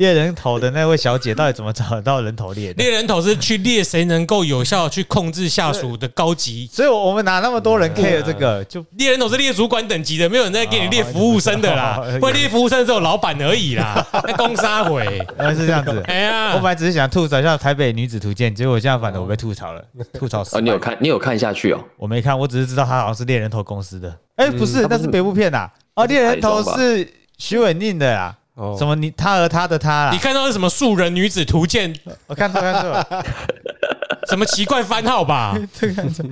[0.03, 2.83] 猎人头的那位小姐，到底怎么找到人头猎的？
[2.83, 8.65] 猎人头是去猎谁能够有效去控制下属的高级，所以，我们哪那么多人 care 这个？
[8.65, 15.05] 就猎人头是猎主管等级的，没有人在给你猎服务生的啦 哦，会猎服务生只有老板而已啦，那攻杀回。
[15.39, 16.03] 原来是这样子。
[16.11, 20.57] 哎呀我本，来只是想吐槽一下《台北女子图鉴》，结果这样反正我被吐槽了， 吐槽死。
[20.57, 20.79] 哦，你有？
[20.81, 21.79] 看，你有看下去哦？
[21.97, 24.13] 我没看，我只是知道他好像是猎人头公司的。
[24.35, 25.71] 哎，不是，那是北部片呐。
[25.95, 28.37] 哦，猎人头是徐伟宁的啦。
[28.55, 30.11] 哦什么你他和他的他啦？
[30.13, 31.95] 你看到是什么素人女子图鉴，
[32.27, 33.25] 我看错看错，
[34.29, 35.59] 什么奇怪番号吧？
[35.73, 36.25] 这个看错。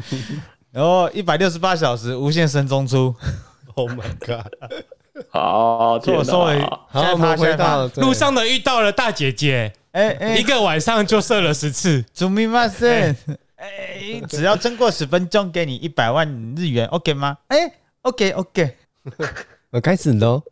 [0.71, 3.15] 然后一百六十八小时无限生中出，，
[3.75, 4.47] Oh my god，
[5.31, 6.81] 好，所以我天哪收了。
[6.89, 12.05] 好，我们回到路上的遇到了大姐姐，哎哎一，个晚上就射了十次。
[12.15, 13.17] 祖密马森，
[13.57, 17.37] 哎，只要撑过十分钟，给你一百万日元，OK 吗？
[17.49, 17.59] 哎
[18.03, 18.77] ，OK OK，
[19.73, 20.43] 我，开始喽。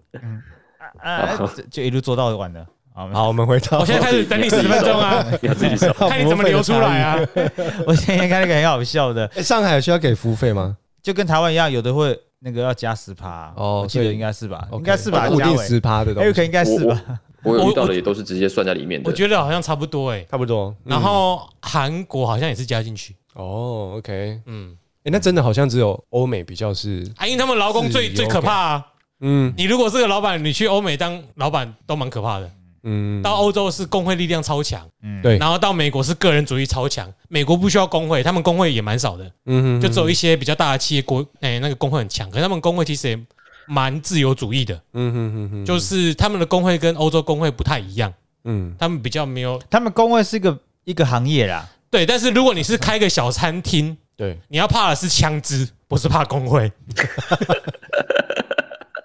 [0.99, 2.67] 啊，就就一路做到晚了。
[2.95, 5.23] 好，好，我们回到我现在开始等你十分钟啊，
[5.57, 5.93] 自己手。
[5.93, 7.19] 看你怎么流出来啊。
[7.87, 10.77] 我今天看那个很好笑的，哎上海有需要给服务费吗？
[11.03, 15.29] 就跟台湾一样，有的会那个要加十趴，哦我记得所以应该是吧应该是吧？
[15.29, 17.01] 固定十趴的东西应该是吧？
[17.45, 19.09] 我有遇到的也都是直接算在里面的。
[19.09, 20.27] 我觉得好像差不多哎。
[20.29, 20.75] 差不多。
[20.85, 28.87] 嗯然后韩国好像也是加进去，哦，OK，嗯，哎，那真的好像只有欧美比较是，啊，因为他们劳工最最可怕啊。
[29.21, 29.53] 嗯。
[29.57, 32.51] 你如果是个老板，你去欧美当老板都蛮可怕的。
[32.85, 35.37] 嗯，到欧洲是工会力量超强，嗯，对。
[35.37, 37.13] 然后到美国是个人主义超强。
[37.29, 42.31] 美国不需要工会，他们工会也蛮少的，嗯就只有一些比较大的企业国，哎，那个工会很强。
[42.31, 43.19] 可是他们工会其实也
[43.67, 48.73] 蛮自由主义的，嗯哼哼哼，就是他们的工会跟欧洲工会不太一样，嗯。
[48.79, 52.07] 他们比较没有他们工会是一个一个行业啦，对。
[52.07, 56.71] 但是如果你是开个小餐厅，对，你要怕的是枪支，不是怕工会，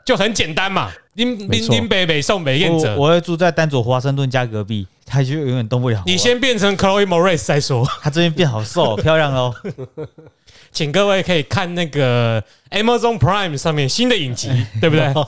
[0.05, 0.91] 就很简单嘛。
[1.15, 6.01] 林林林北北送北燕我者，我会住在丹佐华盛顿家隔壁，他就永远动不了。
[6.07, 7.87] 你先变成 Chloe Moretz 再说。
[8.01, 9.53] 他最近变好瘦， 漂亮哦。
[10.71, 14.49] 请各位可以看那个 Amazon Prime 上面新的影集，
[14.81, 15.13] 对不对？
[15.13, 15.21] 好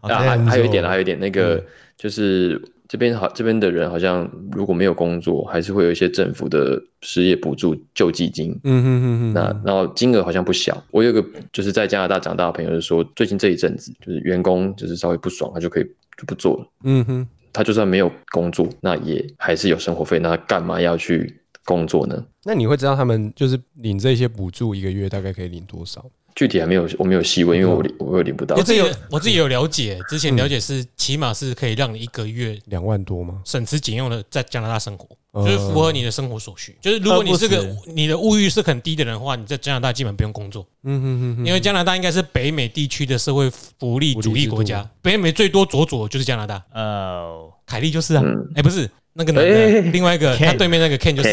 [0.08, 1.62] 啊，还还有一点啊，还有一点，那个
[1.98, 2.58] 就是
[2.94, 8.56] 这边好，这边的人好像如果没有工作，还是会有一些政府的失业补助救济金。
[8.62, 10.80] 嗯哼哼哼，那然后金额好像不小。
[10.92, 11.20] 我有个
[11.52, 15.82] 就是在加拿大长大的朋友就说，最近这一阵子就是员工就是稍微不爽，他就可以
[16.16, 16.66] 就不做了。
[16.84, 22.24] 嗯哼，他就算没有工作，那也还是有生活费，那他干嘛要去工作呢？
[22.44, 26.04] 那你会知道他们就是领这些补助一个月大概可以领多少？
[26.34, 28.56] 具体还没有，我没有细问，因为我领我有领不到。
[28.56, 28.62] 我。
[28.62, 33.40] 自己有我自己有了解，之前了解是起码是可以让你一个月两万多吗？
[33.44, 36.76] 省吃俭用的在加拿大生活，嗯就是符合你的生活所需。
[36.80, 43.48] 就是如果你是个你的物欲是很低的人的话，你在加拿大基本不用工作，嗯哼哼哼，因为加拿大应该是北美地区的社会
[43.78, 48.50] 福利主义国家，北美最多左左就是加拿大，呃，凯利就是啊，嗯。
[48.56, 51.28] 哎不是那个男哎的，另外一个 Ken 他对面那个 Ken 就是。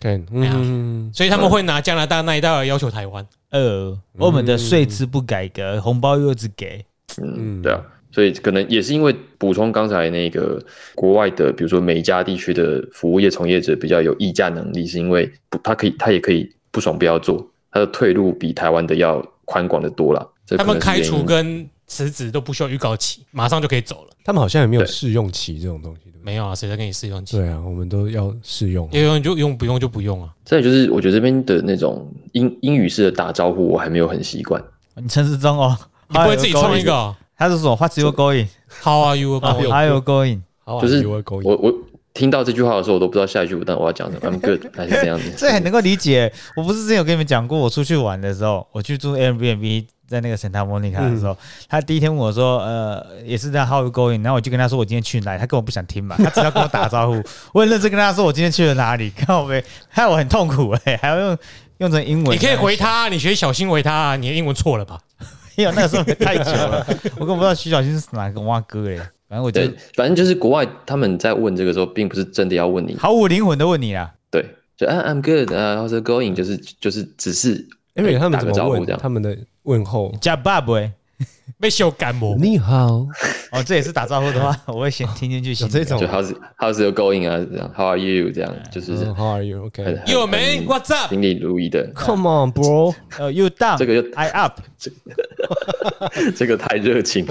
[0.00, 3.26] Ken，所以他们会拿加拿大那一道来要求台湾。
[3.50, 6.84] 呃，我们的税制不改革，红包又只给，
[7.22, 10.60] 嗯，对啊，所以可能也是因为补充刚才那个
[10.94, 20.30] 国外的，比如说每一家地区的服务业从业者比较有议价能力，是因为不他可以他也可以不爽不要做，他的退路比台湾的要宽广的多了。
[20.56, 24.10] 他们开除跟辞职都不需要预告期，马上就可以走了。
[24.24, 26.22] 他们好像也没有对试用期这种东西，对不对？
[26.24, 27.36] 没有啊，谁在跟你试用期？
[27.36, 28.88] 对啊，我们都要试用。
[28.92, 30.30] 要用就用，不用就不用啊。
[30.44, 34.62] 再来就是我觉得这边的那种英英语式的打招呼，我还没有很习惯。
[34.96, 35.76] 你陈时中哦，
[36.08, 40.40] 你不会自己创一个哦他是说 What's your going？？How are you？going？How are you going？
[40.80, 41.74] 就是我我
[42.14, 44.30] 听到这句话的时候，我都不知道下一句但我要讲什么。
[44.30, 45.30] I'm good 还是怎样子？
[45.36, 46.32] 这很能够理解。
[46.56, 51.36] 我不是之前有跟你们讲过，我出去玩的时候，我去住 Airbnb，在那个 Santa Monica 的时候，
[51.68, 54.22] 他第一天问我说，呃，也是在 How you going？
[54.22, 57.22] 然后我就跟他说我今天去哪里，他根本不想听嘛， 他只要跟我打招呼。
[57.52, 61.38] 我很认真跟他说我今天去了哪里，看我没，害我很痛苦哎、还要用
[61.78, 62.36] 用成英文。
[62.36, 65.00] 你可以回，他，你学小新回他啊，你的英文错了吧？
[65.56, 66.84] 因为那个时候太久了，
[67.16, 68.96] 我根本不知道徐小新是哪个蛙哥哎、
[69.28, 74.12] 反正我觉得，反正就是国外他们在问这个时候，并不是真的要问你，毫无灵魂的问你啊。
[74.30, 74.44] 对，
[74.76, 76.34] 就啊 I'm good 啊，How's it going？
[76.34, 78.98] 就是就是只是因为他们打怎么问个招呼这样。
[79.00, 80.14] 他们的问候？
[80.20, 80.92] 加爸爸哎，
[81.60, 82.34] 被修感冒。
[82.36, 83.06] 你好，
[83.52, 85.50] 哦，这也是打招呼的话， 我会先听进去。
[85.62, 87.44] 有这种就 How's How's it going 啊？
[87.50, 88.30] 这样 How are you？
[88.30, 89.66] 这样就是嗯 How are you?
[89.66, 89.84] OK.
[89.84, 91.08] 很 Yo man，What's up？
[91.10, 91.90] 心里如意的。
[91.94, 92.94] Come on, bro.
[93.18, 94.60] 呃，You down，这个就 I up，
[96.36, 97.24] 这个太热情，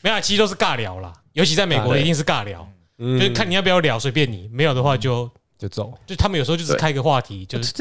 [0.00, 1.12] 没有啊，其实都是尬聊啦。
[1.32, 2.66] 尤其在美国，一定是尬聊，
[2.98, 4.48] 嗯就是看你要不要聊，随便你。
[4.52, 5.92] 没有的话就就走。
[6.06, 7.72] 就他们有时候就是对开个话题，就是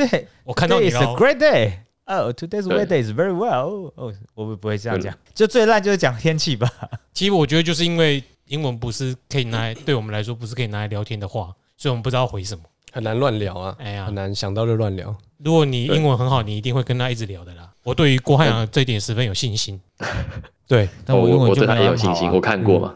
[0.43, 1.71] 我看到你 a 了，great day。
[2.07, 3.91] 哦，today's weather is very well。
[3.95, 6.67] 哦，我不不会这样讲，就最烂就是讲天气吧。
[7.13, 12.63] 其实我觉得就是因为英文不是可以拿来对我们来说不是可以拿来聊天的话，所以我们不知道回什么。
[12.93, 15.15] 很难乱聊啊，哎呀很，难想到就乱聊。
[15.37, 17.69] 如果你英文很好，你一定会跟他一直聊的啦。
[17.83, 19.79] 我对于郭汉阳这一点十分有信心。
[20.67, 22.95] 对，但我英我我对他文就没也有信心，我看过嘛。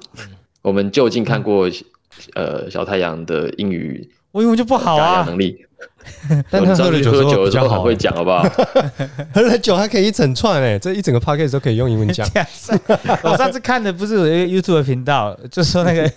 [0.61, 1.69] 我们就近看过
[2.35, 5.23] 呃小太阳的英语我英文就不好啊。
[5.25, 5.65] 能力，
[6.49, 8.43] 但喝了酒之后喝酒比较好会讲，好不好？
[9.33, 12.27] 喝了酒还可以一整串哎，这一整个 p o c a s t 都可以用英文讲。
[13.23, 16.11] 我上次看的不是有一个 YouTube 的频道，就说那个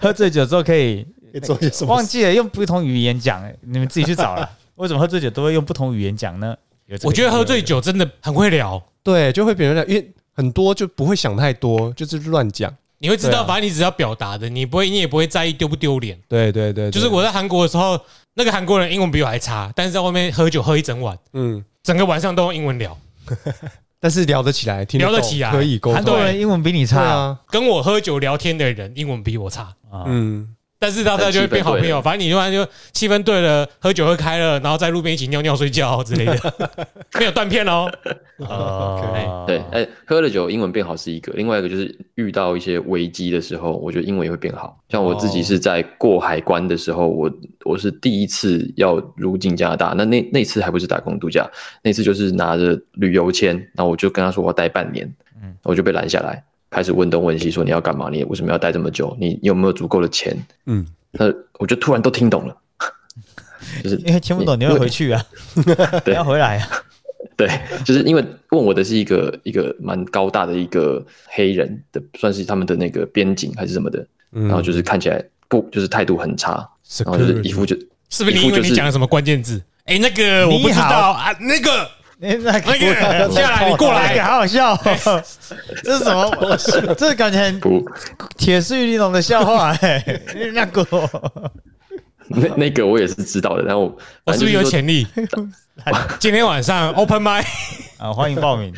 [0.00, 1.06] 喝醉酒之后可以
[1.42, 4.48] 做些什忘记了用不同语言讲，你们自己去找了。
[4.76, 6.56] 为什么喝醉酒都会用不同语言讲呢？
[7.02, 12.74] 我觉得喝醉酒真的很会聊，对，就会别人聊，因为很多就不会想太多，就是乱讲。
[13.00, 16.18] 你会知道，反正你只要表达的，你不会，你也不会在意丢不丢脸。
[16.28, 17.98] 对对对，就是我在韩国的时候，
[18.34, 22.96] 那个韩国人英文比我还差，但是在外面喝酒喝一整晚，嗯，整个晚上都用英文聊。
[24.02, 25.96] 但是聊得起来，听得懂聊得起来可以沟通。
[25.96, 32.00] 韩国人英文比你对差啊，跟我喝酒聊天的人英文比我差，啊，嗯，但是到最后就会变好朋友。
[32.00, 36.36] 反正你突然就气氛对了，喝酒喝开了，然后在路边一起尿尿睡觉之类的，
[37.18, 37.86] 没有断片哦。
[38.48, 44.78] 啊， 对，哎，喝了酒英文变好是一个，另外一个就是遇到一些危机的时候，我觉得英文也会变好。
[44.88, 47.30] 像我自己是在过海关的时候，我
[47.66, 51.46] 我是第一次要入境加拿大，那那那次还不是打工度假，
[51.82, 55.06] 那次就是拿着旅游签，然后我就跟他说我要待半年，
[55.42, 58.08] 嗯，我就被拦下来，开始问东问西，说你要干嘛？
[58.10, 59.16] 你为什么要待这么久？
[59.20, 60.36] 你有没有足够的钱？
[60.66, 61.26] 嗯，那
[61.58, 62.56] 我就突然都听懂了，
[63.82, 65.24] 就是因为听不懂你要回去啊，
[66.06, 66.68] 你要回来啊，
[67.36, 67.50] 对，
[67.84, 76.68] 就是因为问我的是一个一个蛮高大的一个黑人的，算是他们的那个边境还是什么的，嗯然后就是看起来不就是态度很差，
[77.04, 77.74] 然后就是一副就
[78.10, 79.60] 是不是你因为你讲了什么关键字？
[79.86, 81.88] 哎，那个我不知道啊，那个哎
[82.22, 84.22] 你那个下来，你过来。
[84.22, 84.76] 好好笑，
[85.82, 86.30] 这是什么？
[86.42, 87.82] 我这感觉很不
[88.36, 90.20] 铁丝玉玲珑的笑话哎，
[90.52, 90.86] 那个
[92.28, 95.06] 那那个我也是知道的，然后我是不是有潜力？
[96.18, 97.46] 今天晚上 open m i
[97.96, 98.70] 啊，欢迎报名，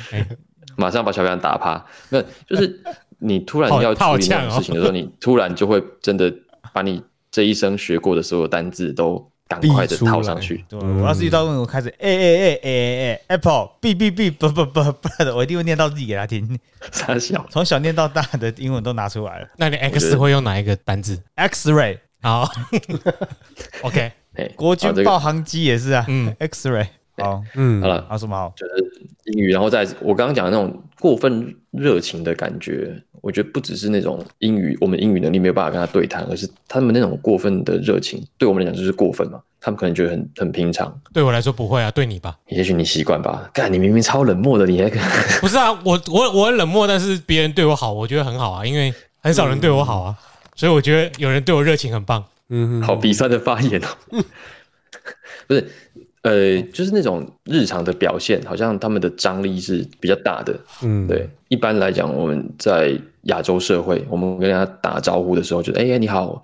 [0.77, 2.81] 马上把小杨打趴，那就是
[3.19, 6.33] 你突然要处理那种事情的时候，你突然就会真的
[6.73, 7.03] 把你
[7.33, 12.71] 这一生学过的所有单字都赶快的套上去，对，我要是遇到问我开始哎哎哎哎
[13.13, 16.59] 哎 Apple B B B 不不不不的，我一定会念到自己给他听，
[16.91, 17.45] 傻笑。
[17.51, 19.49] 从小念到大的英文都拿出来了。
[19.57, 22.49] 那你 X 会用哪一个单字？X-ray 好
[23.83, 26.87] ，OK，哎，国军好这个报航机也是啊，嗯，X-ray
[27.19, 28.53] 好，嗯好，了，好什么好？
[28.57, 28.75] 就是
[29.27, 39.41] 英语，然后再我刚刚讲的那种过分热情的感觉，我觉得不只是那种英语，我们英语能力没有办法跟他对谈，而是他们那种过分的热情，对我们来讲就是过分嘛。
[39.65, 42.37] 他们可能觉得很很平常，对我来说不会啊，对你吧？
[42.49, 43.49] 也许你习惯吧。
[43.55, 44.91] 干，你明明超冷漠的，你还
[45.41, 50.19] 不是啊，我我我很冷漠，但是别人对我好，我觉得很好啊，因为很少人对我好啊，
[50.57, 52.25] 所以我觉得有人对我热情很棒。
[52.49, 53.89] 嗯好鼻酸的发言哦。
[55.47, 55.71] 不是，
[56.23, 60.57] 呃，就是那种日常的表现，好像他们的张力是比较大的。
[60.83, 66.41] 嗯，对，一般来讲，我们在亚洲社会，我们跟人家打招呼的时候，就哎、哎你好，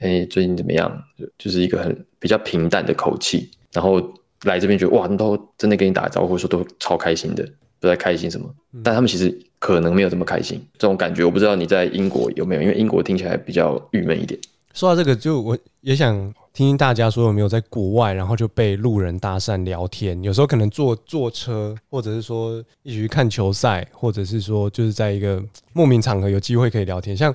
[0.00, 0.90] 哎、最近怎么样？
[1.16, 4.02] 就就是一个很比较平淡的口气，然后
[4.42, 14.40] 来这边觉得哇，都真的跟你打招呼，说都超开心的，不知道开心什么，但他们其实可能没有这么开心，这种感觉我不知道你在英国有没有，因为英国听起来比较郁闷一点。
[14.72, 16.14] 说到这个，就我也想
[16.52, 20.22] 听听大家说有没有在国外，然后就被路人搭讪聊天。
[20.22, 27.16] 有时候可能坐坐车，或者是说一起去看球赛，或者是说就是在一个莫名场合有机会可以聊天。
[27.16, 27.34] 像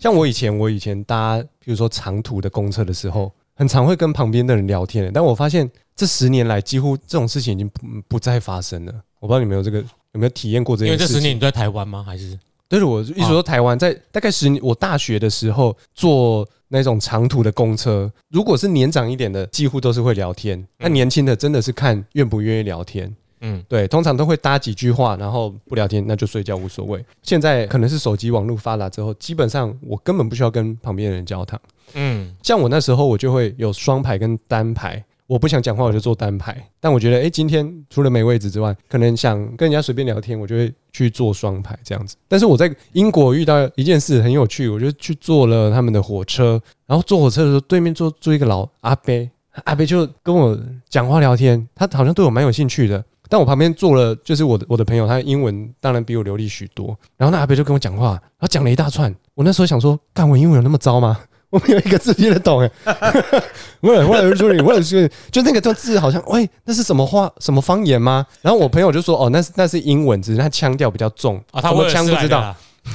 [0.00, 5.08] 像我以前，我以前搭比如说长途的公车的时候，很常会跟旁边的人聊天。
[5.14, 8.92] 但我发现这十年来，几乎这种事情已经不不再发生了。
[9.20, 11.14] 我不知道你们有这个有没有体验过这因为件事情？
[11.14, 12.02] 这十年你在台湾吗？
[12.02, 12.36] 还是
[12.68, 20.66] 对了，我一直说台湾在大概十年，我大学的时候坐那种长途的公车，如果是年长一点的，几乎都是会聊天。
[20.78, 23.14] 那年轻的真的是看愿不愿意聊天。
[23.42, 27.04] 嗯，对，通常都会搭几句话，然后不聊天，那就睡觉无所谓。
[27.22, 31.60] 现在可能是手机网络发达之后，基本上我根本不需要跟旁边的人交谈。
[31.94, 35.04] 嗯，像我那时候，我就会有双排跟单排。
[35.26, 36.56] 我不想讲话，我就坐单排。
[36.80, 42.16] 但我觉得，哎、今天除了没位置之外，可能想跟人家随便聊天，我就会去坐双排这样子。
[42.28, 49.28] 但是我在英国遇到一件事很有趣，我就去坐了他们的火车，然后坐火车的时候，对面坐坐一个老阿伯，
[49.64, 50.58] 阿伯就跟我
[50.88, 53.04] 讲话聊天，他好像对我蛮有兴趣的。
[53.28, 56.96] 但我旁边坐了就是我的我的朋友，他英文当然比我流利许多。
[57.16, 59.12] 然后那阿伯就跟我讲话，他讲了一大串。
[59.34, 61.18] 我那时候想说，干我英文有那么糟吗？
[61.56, 62.70] 我没有一个字听得懂哎。
[63.80, 68.26] 为了为了说你，为了是就那个字好像，喂，那是什么话什么方言吗？
[68.42, 72.40] 然后我朋友就说，哦，那是那是英文，只是他腔调比较重啊，他什么为了腔不知道。
[72.40, 72.56] 啦，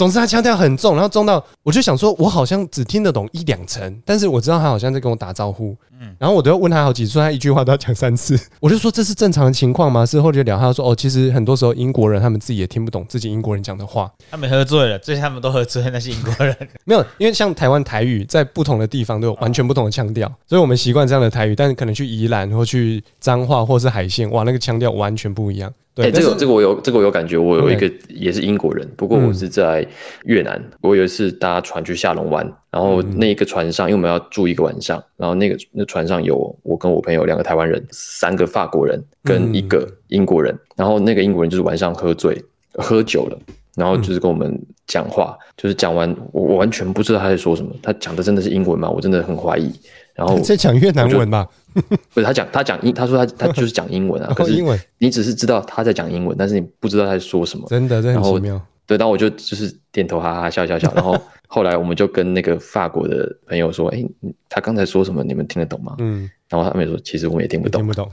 [0.00, 10.06] 总之他腔调很重，然后重到我就想说，我好像只听得懂一两层，但是我知道他好像在跟我打招呼，嗯然后我都要问他好几次，他一句话都要讲三次，我就说这是正常的情况吗？
[10.06, 16.56] 事后就聊，他说哦，其实很多时候英国人他们自己也听不懂自己英国人讲的话，他们喝醉了，最近他们都喝醉，那些英国人。
[16.86, 25.70] 没有，因为像台湾台语在不同的地方都有完全不同的腔调，所以我们习惯这样的台语，但是可能去宜兰或去彰化或是海线，哇，那个腔调完全不一样。
[26.00, 29.86] 对，哎、这个这个我有这个我有感觉，我有一个也是英国人，不过我是在
[30.24, 30.62] 越南。
[30.80, 42.42] 我有一次搭船去下龙湾，然后那一个船上，因为我们要住一个晚上，然后那个那船上有我跟我朋友两个台湾人，三个法国人跟一个英国人，然后那个英国人就是晚上喝醉
[42.74, 43.38] 喝酒了。
[43.76, 48.90] 然后就是跟我们讲话，就是讲完我我完全不知道他在说什么，他讲的真的是英文吗？
[48.90, 49.72] 我真的很怀疑。
[50.20, 51.48] 然后 在讲越南文吧？
[52.12, 57.66] 不是他讲他讲英，他说他他就是讲英文啊， 可是英文你只是知道他在讲英文，但是你不知道他在说什么。
[57.68, 58.60] 真的，这很奇妙。
[58.86, 61.16] 对，然后我就就是点头哈哈笑笑笑，然后
[61.46, 64.04] 后来我们就跟那个法国的朋友说，哎，
[64.48, 65.22] 他刚才说什么？
[65.22, 65.94] 你们听得懂吗？
[66.00, 68.10] 嗯，然后他们说，其实我们也听不懂，听不懂。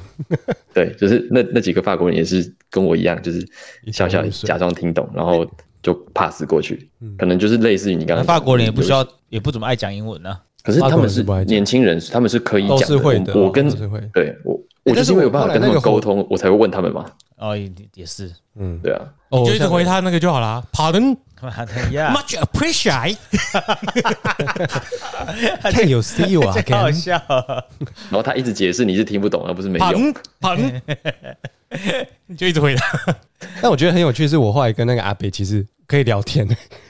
[0.75, 3.43] 对，就是那那几个法国人也是跟我一样，就是
[3.91, 5.43] 笑笑假装听懂，然后
[5.81, 6.87] 就 pass 过去。
[7.17, 10.37] 可能就是类似于你刚才法国人也不需要，也不怎么爱讲英文呢。
[10.67, 12.77] 可是他们是年轻人，他们是可以讲
[13.23, 13.33] 的。
[13.39, 13.69] 我跟
[14.11, 17.05] 对我，我就是因为有办法跟他们沟通，我才会问他们嘛。
[17.37, 18.99] 哦，也也是，嗯，对啊，
[19.31, 20.61] 就一直回他那个就好了。
[20.73, 23.15] Pardon，much appreciate。
[25.71, 27.21] 太有 see you 啊， 好笑。
[28.09, 30.13] 然后他一直解释，你是听不懂，而不是没用。
[30.41, 30.81] Pardon，
[32.25, 32.81] 你就一直回答。
[33.61, 36.45] 但我觉得很有趣，是我后来跟那个阿北其实可以聊天。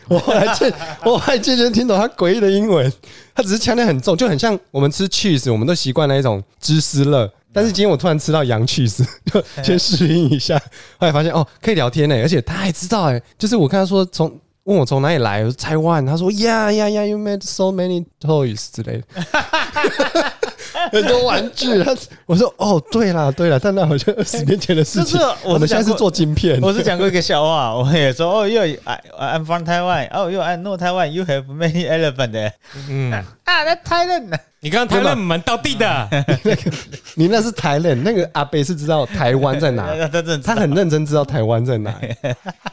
[0.09, 2.91] 我还记，我还记得听懂他诡异的英文。
[3.35, 7.31] 他只是腔调很重，就很像我们吃 cheese，我们都习惯那一种芝士乐。
[7.53, 10.57] 但是今天我突然吃到洋 cheese，就先适应一下。
[10.97, 14.31] 后来发现哦，可以聊天呢，而且他还知道哎，就是我跟他说从
[14.67, 19.03] 问我从哪里来，我说台湾，他说呀呀呀，You made so many toys 之类的，
[20.91, 21.81] 很多玩具。
[21.81, 21.95] 他
[22.25, 25.17] 我说哦，对了对了，但那好像二十年前的事情。
[25.45, 26.59] 我们现在是做晶片。
[26.61, 32.51] 我是讲过一个笑话，我也说哦，又 I I'm from Taiwan，哦又 I know Taiwan，You have many elephant。
[32.89, 33.23] 嗯啊，
[33.63, 34.37] 那台湾呢？
[34.59, 36.09] 你刚刚台湾蛮到地的，
[37.15, 39.95] 你那是台湾，那个阿北是知道台湾在哪，
[40.43, 41.93] 他很认真知道台湾在哪，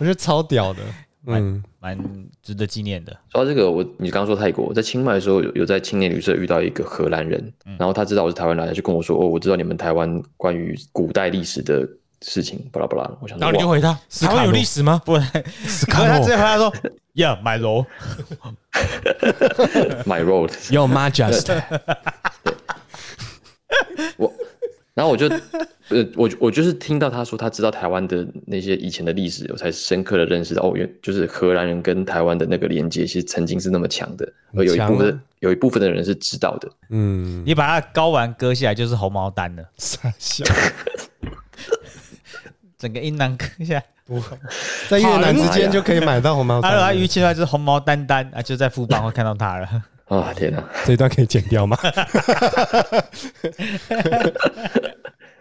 [0.01, 0.81] 我觉得超屌的，
[1.27, 1.99] 嗯，蛮
[2.43, 3.17] 值得纪念的。
[3.33, 11.89] 说到这个，我你刚刚说泰国，我在清迈的时候有有在青年旅社遇到一个荷兰人，然后他知道我是台湾来的，就跟我说哦，我知道你们台湾关于古代历史的
[12.23, 13.11] 事情，巴拉巴拉。
[13.21, 15.01] 我想，然后你就回他，台湾有历史吗？
[15.05, 15.17] 不，
[15.89, 16.73] 他直接回答说。
[17.17, 17.87] Yeah, my road.
[20.05, 20.51] My road.
[20.73, 21.63] Your majesty.
[24.17, 24.33] 我，
[24.95, 25.29] 然后我就，
[25.89, 36.71] 呃，我我就是听到他说他知道台湾的那些以前的历史，我才深刻的认识到，哦，原就是荷兰人跟台湾的那个连接，其实曾经是那么强的，而有一部分有一部分的人是知道的。
[36.91, 40.45] 嗯，你把它睾丸割下来就是红毛丹了， 傻笑。
[42.79, 43.83] 整个阴囊割下。
[44.89, 46.71] 在越南之间就可以买到红毛丹。
[46.71, 49.67] 还有他鱼起来就是红毛丹丹啊，就在富邦会看到他了。
[50.07, 51.77] 啊天哪，这一段可以剪掉吗？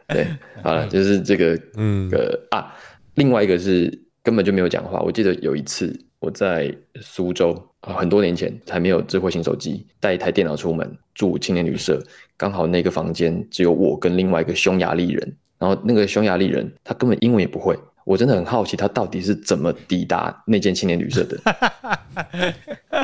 [0.08, 0.28] 对，
[0.62, 2.74] 好了，就是这个，嗯，个啊，
[3.16, 3.92] 另外一个是
[4.22, 5.00] 根本就没有讲话。
[5.02, 7.52] 我记得有一次我在苏州
[7.82, 12.02] 啊，很多年前还没有智慧型手机，带一台电脑出门住青年旅社，
[12.38, 17.78] 刚好那个房间只有我跟另外一个匈牙利人，然后那个匈牙利人他根本英文也不会。
[18.06, 21.38] 我真的很好奇，他到底是怎么抵达那间青年旅社的？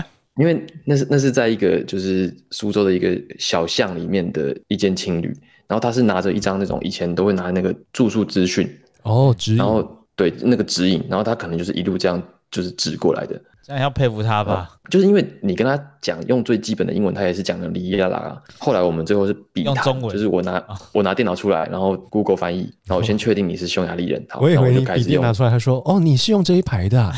[0.39, 5.27] 因为那是那是在一个就是苏州的一个小巷里面的一间青旅，
[5.67, 8.65] 然后他是拿着一张那种以前都会拿那个住宿资讯
[9.03, 13.39] 哦，指引，然后对那个指引，然后他可能就是一路这样就是指过来的。
[13.67, 18.41] 那要佩服他吧，就是因为你跟他讲用最基本的英文，他也是讲的哩呀啦。
[18.57, 20.63] 后来我们最后是比他中文，就是我拿
[20.93, 27.13] 我拿电脑出来，然后 Google 翻译，然后我先确定你是匈牙利人，我以为你笔电拿出来，他说哦，你是用这一排的。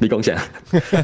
[0.00, 0.36] 李工祥，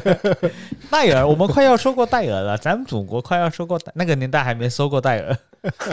[0.89, 5.37] 戴尔，我们快要收过戴尔了，咱们祖国快要收过，那个年代还没收过戴尔，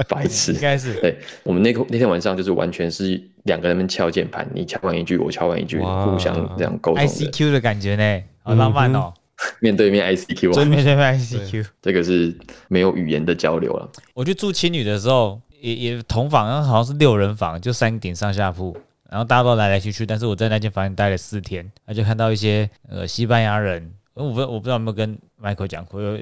[0.09, 0.95] 白痴，应该是。
[1.01, 7.03] 对，我们那个那天晚上就是完全是两个人敲键盘，你敲完一句，我敲完一句，互相这样沟通。
[7.03, 9.13] I C Q 的感觉呢，好浪漫哦。
[9.59, 12.33] 面对面 I C Q， 真面对面 I C Q，这个是
[12.69, 13.89] 没有语言的交流了。
[14.15, 18.77] 我去住青旅的时候，也也同房，好像是六人房，就三顶上下铺。
[19.13, 26.19] 然后大家都来来去去，但是我在那间房间待了四天，那就看到一些呃西班牙人，我不我不知道有没有跟 Michael 讲过，有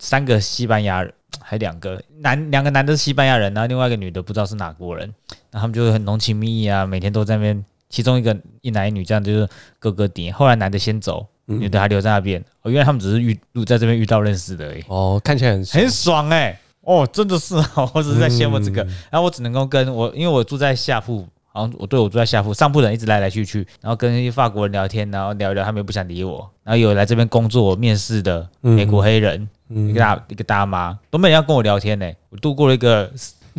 [0.00, 5.06] 三个西班牙人，还两个男两个男的是西班牙人，然后另外一个女的不知道是哪国人，
[5.52, 13.32] 然后他们就很浓情蜜意啊，每天都在那边，其中一个一男一女这样就是哥哥弟，后来男的先走，女的还留在那边，哦，原来他们只是遇
[13.64, 17.54] 在这边遇到认识的而已，哦，看起来很很爽哎，哦，真的是，
[17.94, 21.24] 我只是在羡慕这个，然后我只能够跟我，因为我住在下铺。
[21.54, 26.50] 然后我对我住在下铺，上铺人一直来来去去，然后跟一些法国人聊天，然后聊一聊，他们也不想理我。
[26.64, 32.10] 然后有来这边工作面试的美国黑人，一个大一个大妈，都没人要跟我聊天呢。
[32.30, 33.08] 我度过了一个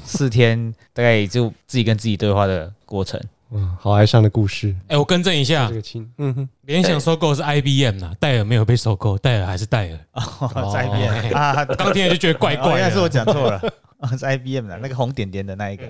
[0.04, 3.18] 四 天，大概就自己跟自己对话的过程。
[3.52, 4.76] 嗯，好哀伤的故事。
[4.88, 10.00] 哎，我更正一下，这个亲，嗯哼，联想收购是 IBM 呐，戴尔没有被收购，戴尔还是戴尔。
[10.14, 13.62] 哦，IBM 啊，刚听就觉得怪怪，应该是我讲错了。
[14.18, 15.84] 是 IBM 的那个红点点的那一个，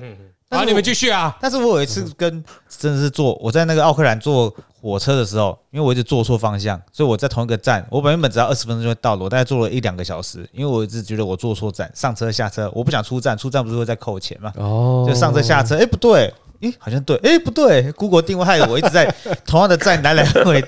[0.52, 1.36] 是我你们继续啊。
[1.42, 16.34] 但是我有一次跟真的是坐，我在那个奥克兰坐火车的时候，因为我一直坐错方向，所以我在同一个站，我原本只要二十分钟就会到了，我大概坐了一两个小时，因为我一直觉得我坐错站，上车下车，我不想出站，出站不是会再扣钱嘛，哦，就上车下车，哎、不对。
[16.62, 19.14] 诶，好像对，诶，不对，Google 定位害得我一直在
[19.46, 20.62] 同样的站来来回回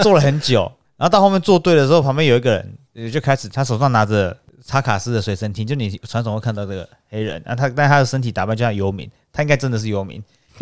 [0.00, 10.22] 坐了很久，然后到后面坐对的时候，旁边有一个人就开始，他手上拿着插卡式的随身听，就你传统会看到这个黑人，啊，他但他的身体打扮就像游民，他应该真的是游民，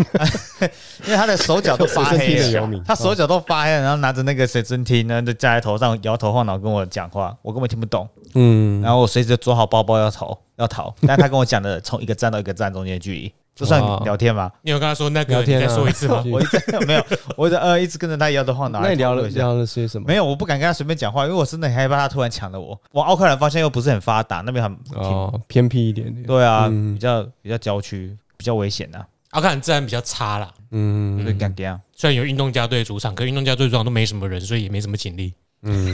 [1.07, 14.51] 因为他的手脚都发黑了， 的游民他手脚都发黑了，然后拿着那个随身听呢，就架在头上摇头晃脑跟我讲话，我根本听不懂，嗯，然后我随时抓好包包要逃要逃，但他跟我讲的从一个站到一个站中间的距离，就算聊天嘛？
[14.63, 15.35] 你有跟他说那个？
[15.35, 16.23] 聊天再说一次吗？
[16.31, 17.05] 我一直没有，
[17.37, 18.81] 我一直呃一直跟着他摇头晃脑。
[18.81, 20.05] 那你聊了聊了些什么？
[20.07, 22.79] 没有，我不敢跟他随便讲话，因为我真的很害怕他突然抢了我。
[22.93, 26.23] 往奥克兰方向又不是很发达，那边很哦，偏僻一点点。
[26.25, 31.79] 对啊，嗯比较比较郊区，比较危险呐，阿克兰治安比较差啦，嗯所以敢这样。
[31.95, 35.35] 虽然有运动家队主场，可运动家队主场都没什么人，所以也没什么警力。
[35.63, 35.93] 嗯，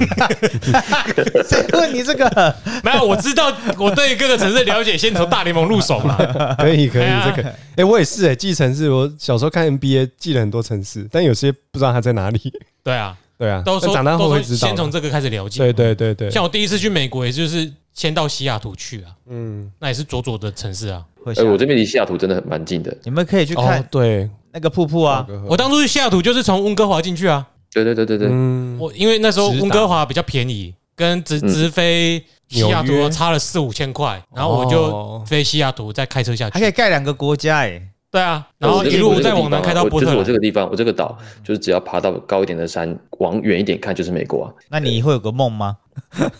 [1.44, 2.56] 谁问你这个？
[2.84, 6.16] 没有，我知道我对各个城市了解，先从大联盟入手嘛。
[6.56, 12.40] 可以可以这个，哎，我也是哎，记城市，我小时候看 NBA 记了很多城市，但有些不知道它在哪里。
[12.84, 14.76] 对啊，对啊，都说长大后会知道先。
[14.76, 15.58] 从这个开始了解。
[15.58, 21.04] 对对对对，像我第一次去美国，也就是先到西雅图去啊，嗯，那也是左左的城市啊。
[21.32, 22.96] 哎、会下我这边离西雅图真的很蛮近的。
[23.04, 36.76] 你们可以去哦看，对，那个瀑布啊，我当初去西雅图就是从温哥华进去啊，对对对对对，嗯，我因为那时候直达温哥华比较便宜，跟直嗯直飞西雅纽约图差了四五千块，然后我就哦飞西雅图，再开车下去还可以去。
[36.76, 37.82] 盖两个国家哎。
[38.08, 40.16] 对啊，然后一路再往南开到我就是波特兰。
[40.16, 44.54] 我这个地方，我这个岛，就是只要爬到高一点的山，往远一点看就是美国啊。
[44.70, 45.76] 那你会有个梦吗？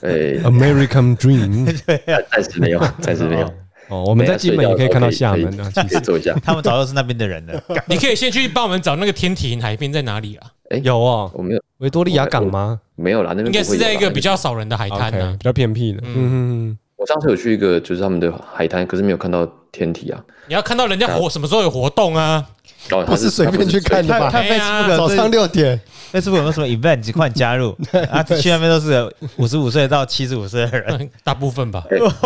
[0.00, 1.66] 呃、American Dream。
[2.30, 3.52] 暂时没有，暂时没有。
[3.88, 6.34] 哦，我们在金门也可以看到厦门的，其实可以做一下。
[6.44, 7.62] 他们早就是那边的人了。
[7.86, 10.50] 你可以先去帮我们找那个天体营海边在哪里啊？
[10.82, 14.20] 有哦，我没有维多利亚港吗没有啦，那边应该是在一个比。
[14.20, 15.44] 较少人的海滩啊比。
[15.44, 16.00] 较偏僻的。
[16.02, 16.30] 嗯嗯
[16.70, 20.20] 嗯，我上次有去一个就是他们的海滩，可是没有看到天体啊。
[20.48, 22.44] 你要看到人家活什么时候有活动啊？
[22.90, 24.28] 哦，不是随便去看的吧？
[24.28, 25.80] 看哎呀 Facebook 早上六点
[26.12, 27.76] ，Facebook 有没有什么 event，你快点加入
[28.10, 28.24] 啊！
[28.24, 31.84] 去那边都是五十五岁到七十五岁的人，大部分吧，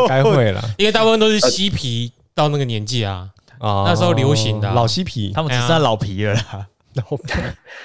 [0.08, 3.28] 该会了因为大部分都是嬉皮到那个年纪啊。
[3.58, 6.66] 啊那时候流行的啊老嬉皮，他们只剩下老皮了啦。
[6.94, 7.18] 老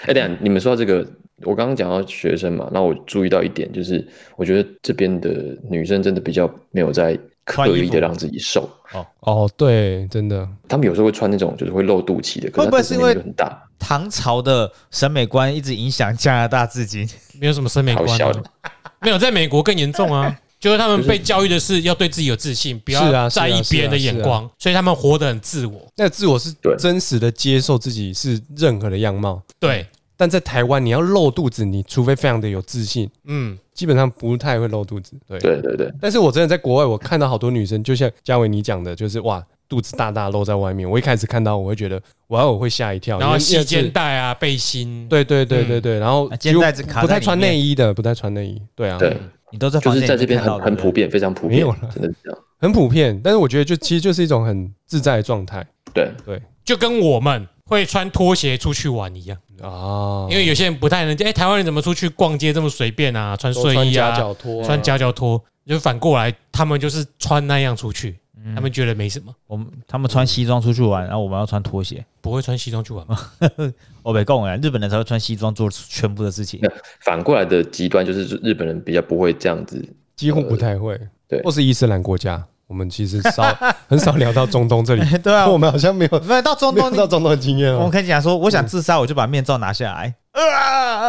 [0.06, 1.06] 哎，等一下你们说到这个，
[1.44, 4.06] 我刚刚讲到学生嘛，那我注意到一点，就是
[4.38, 5.30] 我觉得这边的
[5.70, 13.62] 女生真的比较没有在刻意的让自己瘦，哦哦，对，真的，他们有时候会穿那种就是会露肚脐的，可会不会是因为很大？
[13.78, 17.08] 唐朝的审美观一直影响加拿大至今，
[17.40, 18.44] 没有什么审美观、啊好笑的，
[19.02, 20.36] 没有在美国更严重啊。
[20.58, 25.86] 就是他们被教育的是要对自己有自信，不要在意别人的眼光，所以他们活得很自我。
[25.96, 29.86] 那自我是真实的接受自己是任何的样貌，对，
[30.18, 35.14] 但在台湾你要露肚子，你除非非常的有自信，嗯，基本上不太会露肚子。
[35.28, 40.90] 对，对对对，但是我真的在国外，我看到好多女生，就像嘉伟你讲的，就是哇，肚子大大露在外面。
[40.90, 49.18] 我一开始看到，我会觉得哇，我会吓一跳，然后细肩是带啊、背心，对对对对对，然后啊肩带子卡不太穿内衣的，不太穿内衣，对啊，对，
[49.52, 50.92] 你都在就是在这边很很普。
[50.92, 52.40] 遍，非常普遍没有啦，真的是这样。
[52.58, 53.20] 很普遍。
[53.22, 59.38] 但是我觉得就其实就是一种很自在的状态对对，就跟我们会穿拖鞋出去玩一样。
[59.62, 63.36] 啊，因为有些人不太能，哎，台湾人怎么出去逛街这么随便啊？
[63.36, 72.06] 穿都穿夹睡衣啊，脚拖啊，穿夹脚拖，就反过来，他们就是穿那样出去，嗯他们觉得没什么，我们他们穿西装出去玩，然后我们要穿拖鞋。
[72.22, 73.18] 不会穿西装去玩吗？
[74.04, 76.60] 我没共啊，日本人才会穿西装做全部的事情。
[77.02, 79.84] 反过来的极端就是日本人比较不会这样子。
[80.16, 82.44] 几乎不太会，对或是伊斯兰国家。
[82.68, 83.44] 我们其实少
[83.88, 87.92] 很少聊到中东这里， 对啊，我们好像没有没有到中东没有，到中东的经验我们哦。
[87.92, 90.14] 可以讲说，我想自杀，我就把面罩拿下来。
[90.32, 90.42] 啊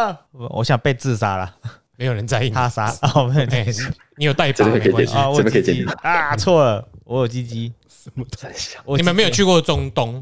[0.07, 0.19] 啊！
[0.31, 1.51] 我我想被自杀了，
[1.97, 2.49] 没有人在意。
[2.49, 3.65] 他杀哦，没有哎
[4.17, 5.13] 你有带把没关系。
[5.15, 7.73] 啊，我这边可以鸡鸡啊，错了，我有鸡鸡。
[8.37, 10.21] 在想我你们没有去过中东，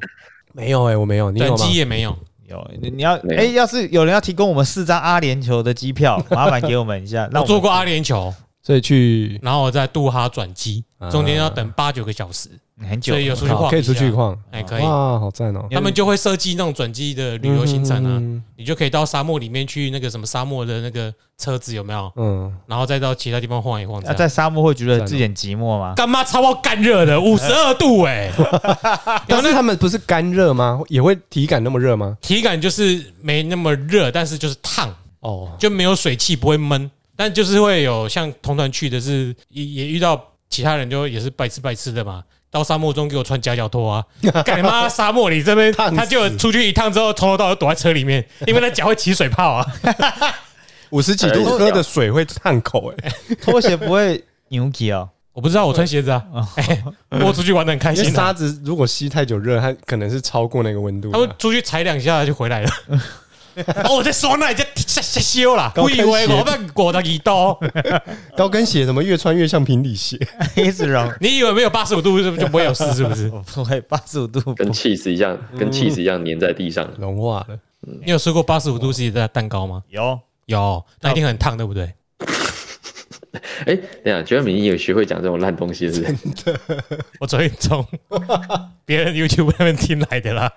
[0.53, 1.65] 没有哎，我没有，你有等吗？
[1.73, 2.17] 也没有。
[2.47, 2.67] 有？
[2.81, 7.29] 你你要哎，要是有人要提供我们四张阿联酋的机票，麻烦给我们一下。
[7.33, 8.33] 我坐过阿联酋，
[8.65, 12.49] 所以去然后我在杜哈转机啊，中间要等八九个小时，
[12.89, 14.09] 很久所以有出去晃，好可以出去。
[14.09, 15.67] 晃，哎可以哇，好赞哦！
[15.69, 22.11] 他们就会设计那种转机的旅游行程啊，嗯你就可以到沙漠里面去那个什么沙漠的那个车子有没有？
[22.15, 24.01] 嗯，然后再到其他地方晃一晃。
[24.01, 25.93] 在沙漠会觉得自己很寂寞吗？
[25.95, 28.31] 干妈超爆干热的， 五十二度哎、
[29.27, 30.81] 但是他们不是干热吗？
[30.89, 32.17] 也会体感那么热吗？
[32.19, 44.05] 体感就是没那么热，但是就是烫，哦，就没有水汽，不会闷，但就是会有像同团去的是也也遇到其他人就也是白吃白吃的嘛，到沙漠中给我穿夹脚拖啊！
[44.45, 49.65] 干你妈沙漠里这边，他就出去一趟之后，从头到尾躲在车里面， 因为他脚会起水泡啊。
[50.91, 53.11] 五十几度喝的水会烫口哎、
[53.41, 55.09] 拖鞋不会扭起哦。
[55.33, 56.23] 我不知道，我穿鞋子啊，
[56.55, 56.83] 哎，
[57.19, 58.13] 我出去玩的很开心啊。
[58.13, 61.13] 沙子如果吸太久热，它可能是超过那个温度的。
[61.13, 62.69] 他们出去踩两下就回来了。
[63.83, 64.65] 哦，我在说那，在
[64.95, 67.57] 在在修啦，我以为我们裹的一刀。
[68.37, 70.17] 高跟鞋怎么越穿越像平底鞋？
[70.55, 73.29] 一直融，你以为没有八十五度是不是就不会有事是不是？
[73.53, 76.89] 不会八十五度跟 cheese 一样，跟 cheese 一样粘在地上。
[76.97, 77.57] 融化了。
[78.03, 79.83] 你有吃过八十五度 C 的蛋糕吗？
[79.89, 81.93] 有有，那一定很烫，对不对？
[83.65, 86.59] 哎，等一下，觉得你有学会讲这种烂东西是不是？
[87.19, 87.85] 我昨天从
[88.85, 90.51] 别人 YouTube 那边听来的啦。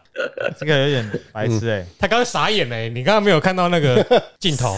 [0.58, 1.84] 这个有点白痴哎。
[1.98, 4.04] 他刚刚傻眼嘞，你刚刚没有看到那个
[4.40, 4.76] 镜头？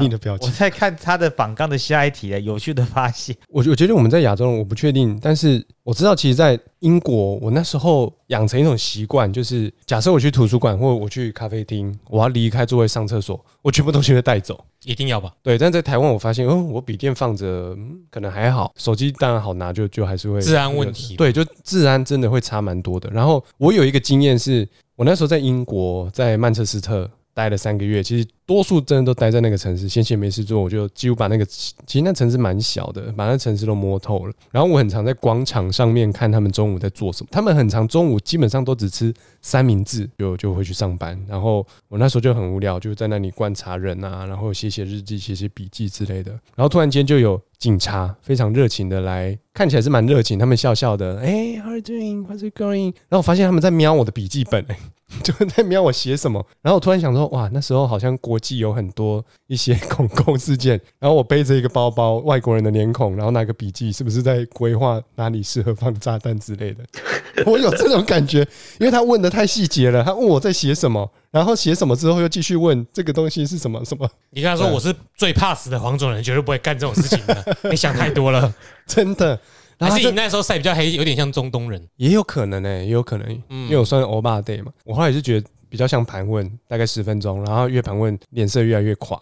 [0.00, 3.36] 你的表情我在看他的榜纲的下一题，有趣的发现。
[3.48, 14.58] 我我觉得我们在亚洲人我不确定，但是我知道，其实，在英国，我那时候养成一种习惯，就是假设我去图书馆或我去咖啡厅，我要离开座位上厕所，我全部东西会带走。
[14.82, 15.32] 一定要吧？
[15.44, 23.08] 对，但在台湾我发现，哦，我笔电放着、嗯可能还好，手机当然好拿，就就还是会治安问题对，就治安真的会差蛮多的。
[23.10, 34.32] 然后我有一个经验是，我那时候在英国，在曼彻斯特待了三个月，其实多数真的都待在那个城市，闲闲没事做，我就几乎把那个其实那城市蛮小的，把那城市都摸透了。
[34.50, 39.12] 然后我很常在广场上面看他们中午在做什么，他们很常中午基本上都只吃
[39.42, 41.22] 三明治，就就回去上班。
[41.28, 46.30] 然后我那时候就很无聊，就在那里观察人啊，然后写写日记、写写笔记之类的。
[46.54, 52.26] 然后突然间就有警察非常热情的来，看起来是蛮热情，他们笑笑的，哎、h o w are you doing?
[52.26, 52.94] What's it going?
[53.08, 54.78] 然后我发现他们在瞄我的笔记本、哎，
[55.22, 56.44] 就在瞄我写什么。
[56.62, 60.80] 然后我突然想说，哇，那时候好像国际有很多一些 恐攻事件。
[60.98, 66.84] 然后我背着一个包包，外国人的脸孔，然后拿个笔记，是不是在规划哪里适合放炸弹之类的？
[67.46, 68.40] 我有这种感觉，
[68.80, 77.56] 因为他问的太细节了，他问我在写什么，然后写什么之后又继续问这个东西是什么什么，你跟他说我是最怕死的黄种人，绝对不会干这种事情的。
[77.70, 78.52] 你想太多了，
[78.86, 79.38] 真的。
[79.78, 81.82] 然后还是你那时候晒比较黑，有点像中东人。
[81.96, 89.20] 也有可能呢、也有可能，因为我算欧巴 day 嘛，我后来就觉得比较像盘问，大概十分钟，然后越盘问脸色越来越垮，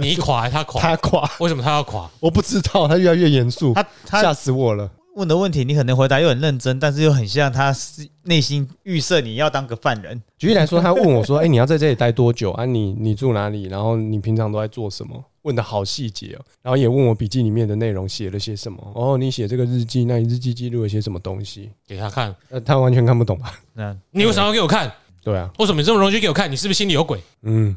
[0.00, 0.80] 你垮 还是他垮？
[0.80, 2.10] 他垮，为什么他要垮？
[2.20, 4.90] 我不知道，他越来越严肃，他吓他死我了。
[5.14, 10.20] 问的问题，你可能回答又很认真，但是又很像他是内心预设你要当个犯人。
[10.36, 12.64] 举例来说，他问我说：“哎、你要在这里待多久啊？
[12.64, 13.68] 你你住哪里？
[13.68, 18.92] 然后你平常都在做什么？”问的好细节哦，然后也问我笔记里面的内容写了些什么。
[18.94, 21.70] 哦，你写这个日记，那你日记记录了些什么东西？
[21.86, 23.58] 给他看，呃，他完全看不懂吧？
[23.72, 24.90] 那你为什么要给我看？
[25.22, 26.50] 对啊，为什么你这么容易就给我看？
[26.50, 27.18] 你是不是心里有鬼？
[27.42, 27.74] 嗯，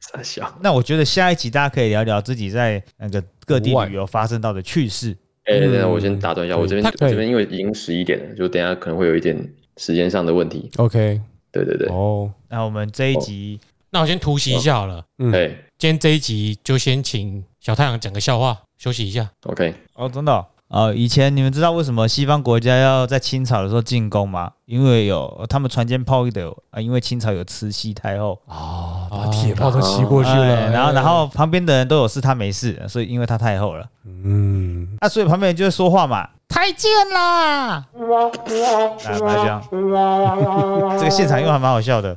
[0.00, 0.50] 傻笑。
[0.62, 5.14] 那我觉得下一集大家可以聊聊自己在那个各地旅游发生到的趣事。
[5.44, 9.36] 哎，等一下，嗯我先打断一下，我这边我这边因为已经十一点了，就等下可能会有一点
[9.76, 10.70] 时间上的问题。
[10.76, 11.20] OK，
[11.52, 13.60] 对对对，哦，那我们这一集
[13.96, 15.02] 那我先突袭一下好了。
[15.18, 15.34] 嗯。
[15.34, 19.28] 哎今天这一集就先请小太阳讲个笑话，休息一下。
[19.44, 20.44] ，OK，哦，真的哦。
[20.68, 24.50] 呃，以前你们知道为什么西方国家要在清朝的时候进攻吗？
[24.64, 39.62] 因为有他们船坚炮利的有啊，因为清朝有慈禧太后，啊，把铁炮都骑过去哎了，然后然后旁边的人都有事，他没事，所以因为他太后了，嗯，那、所以旁边人就会说话嘛，太贱啦，啊，不要这样，
[40.98, 42.16] 这个现场又还蛮好笑的。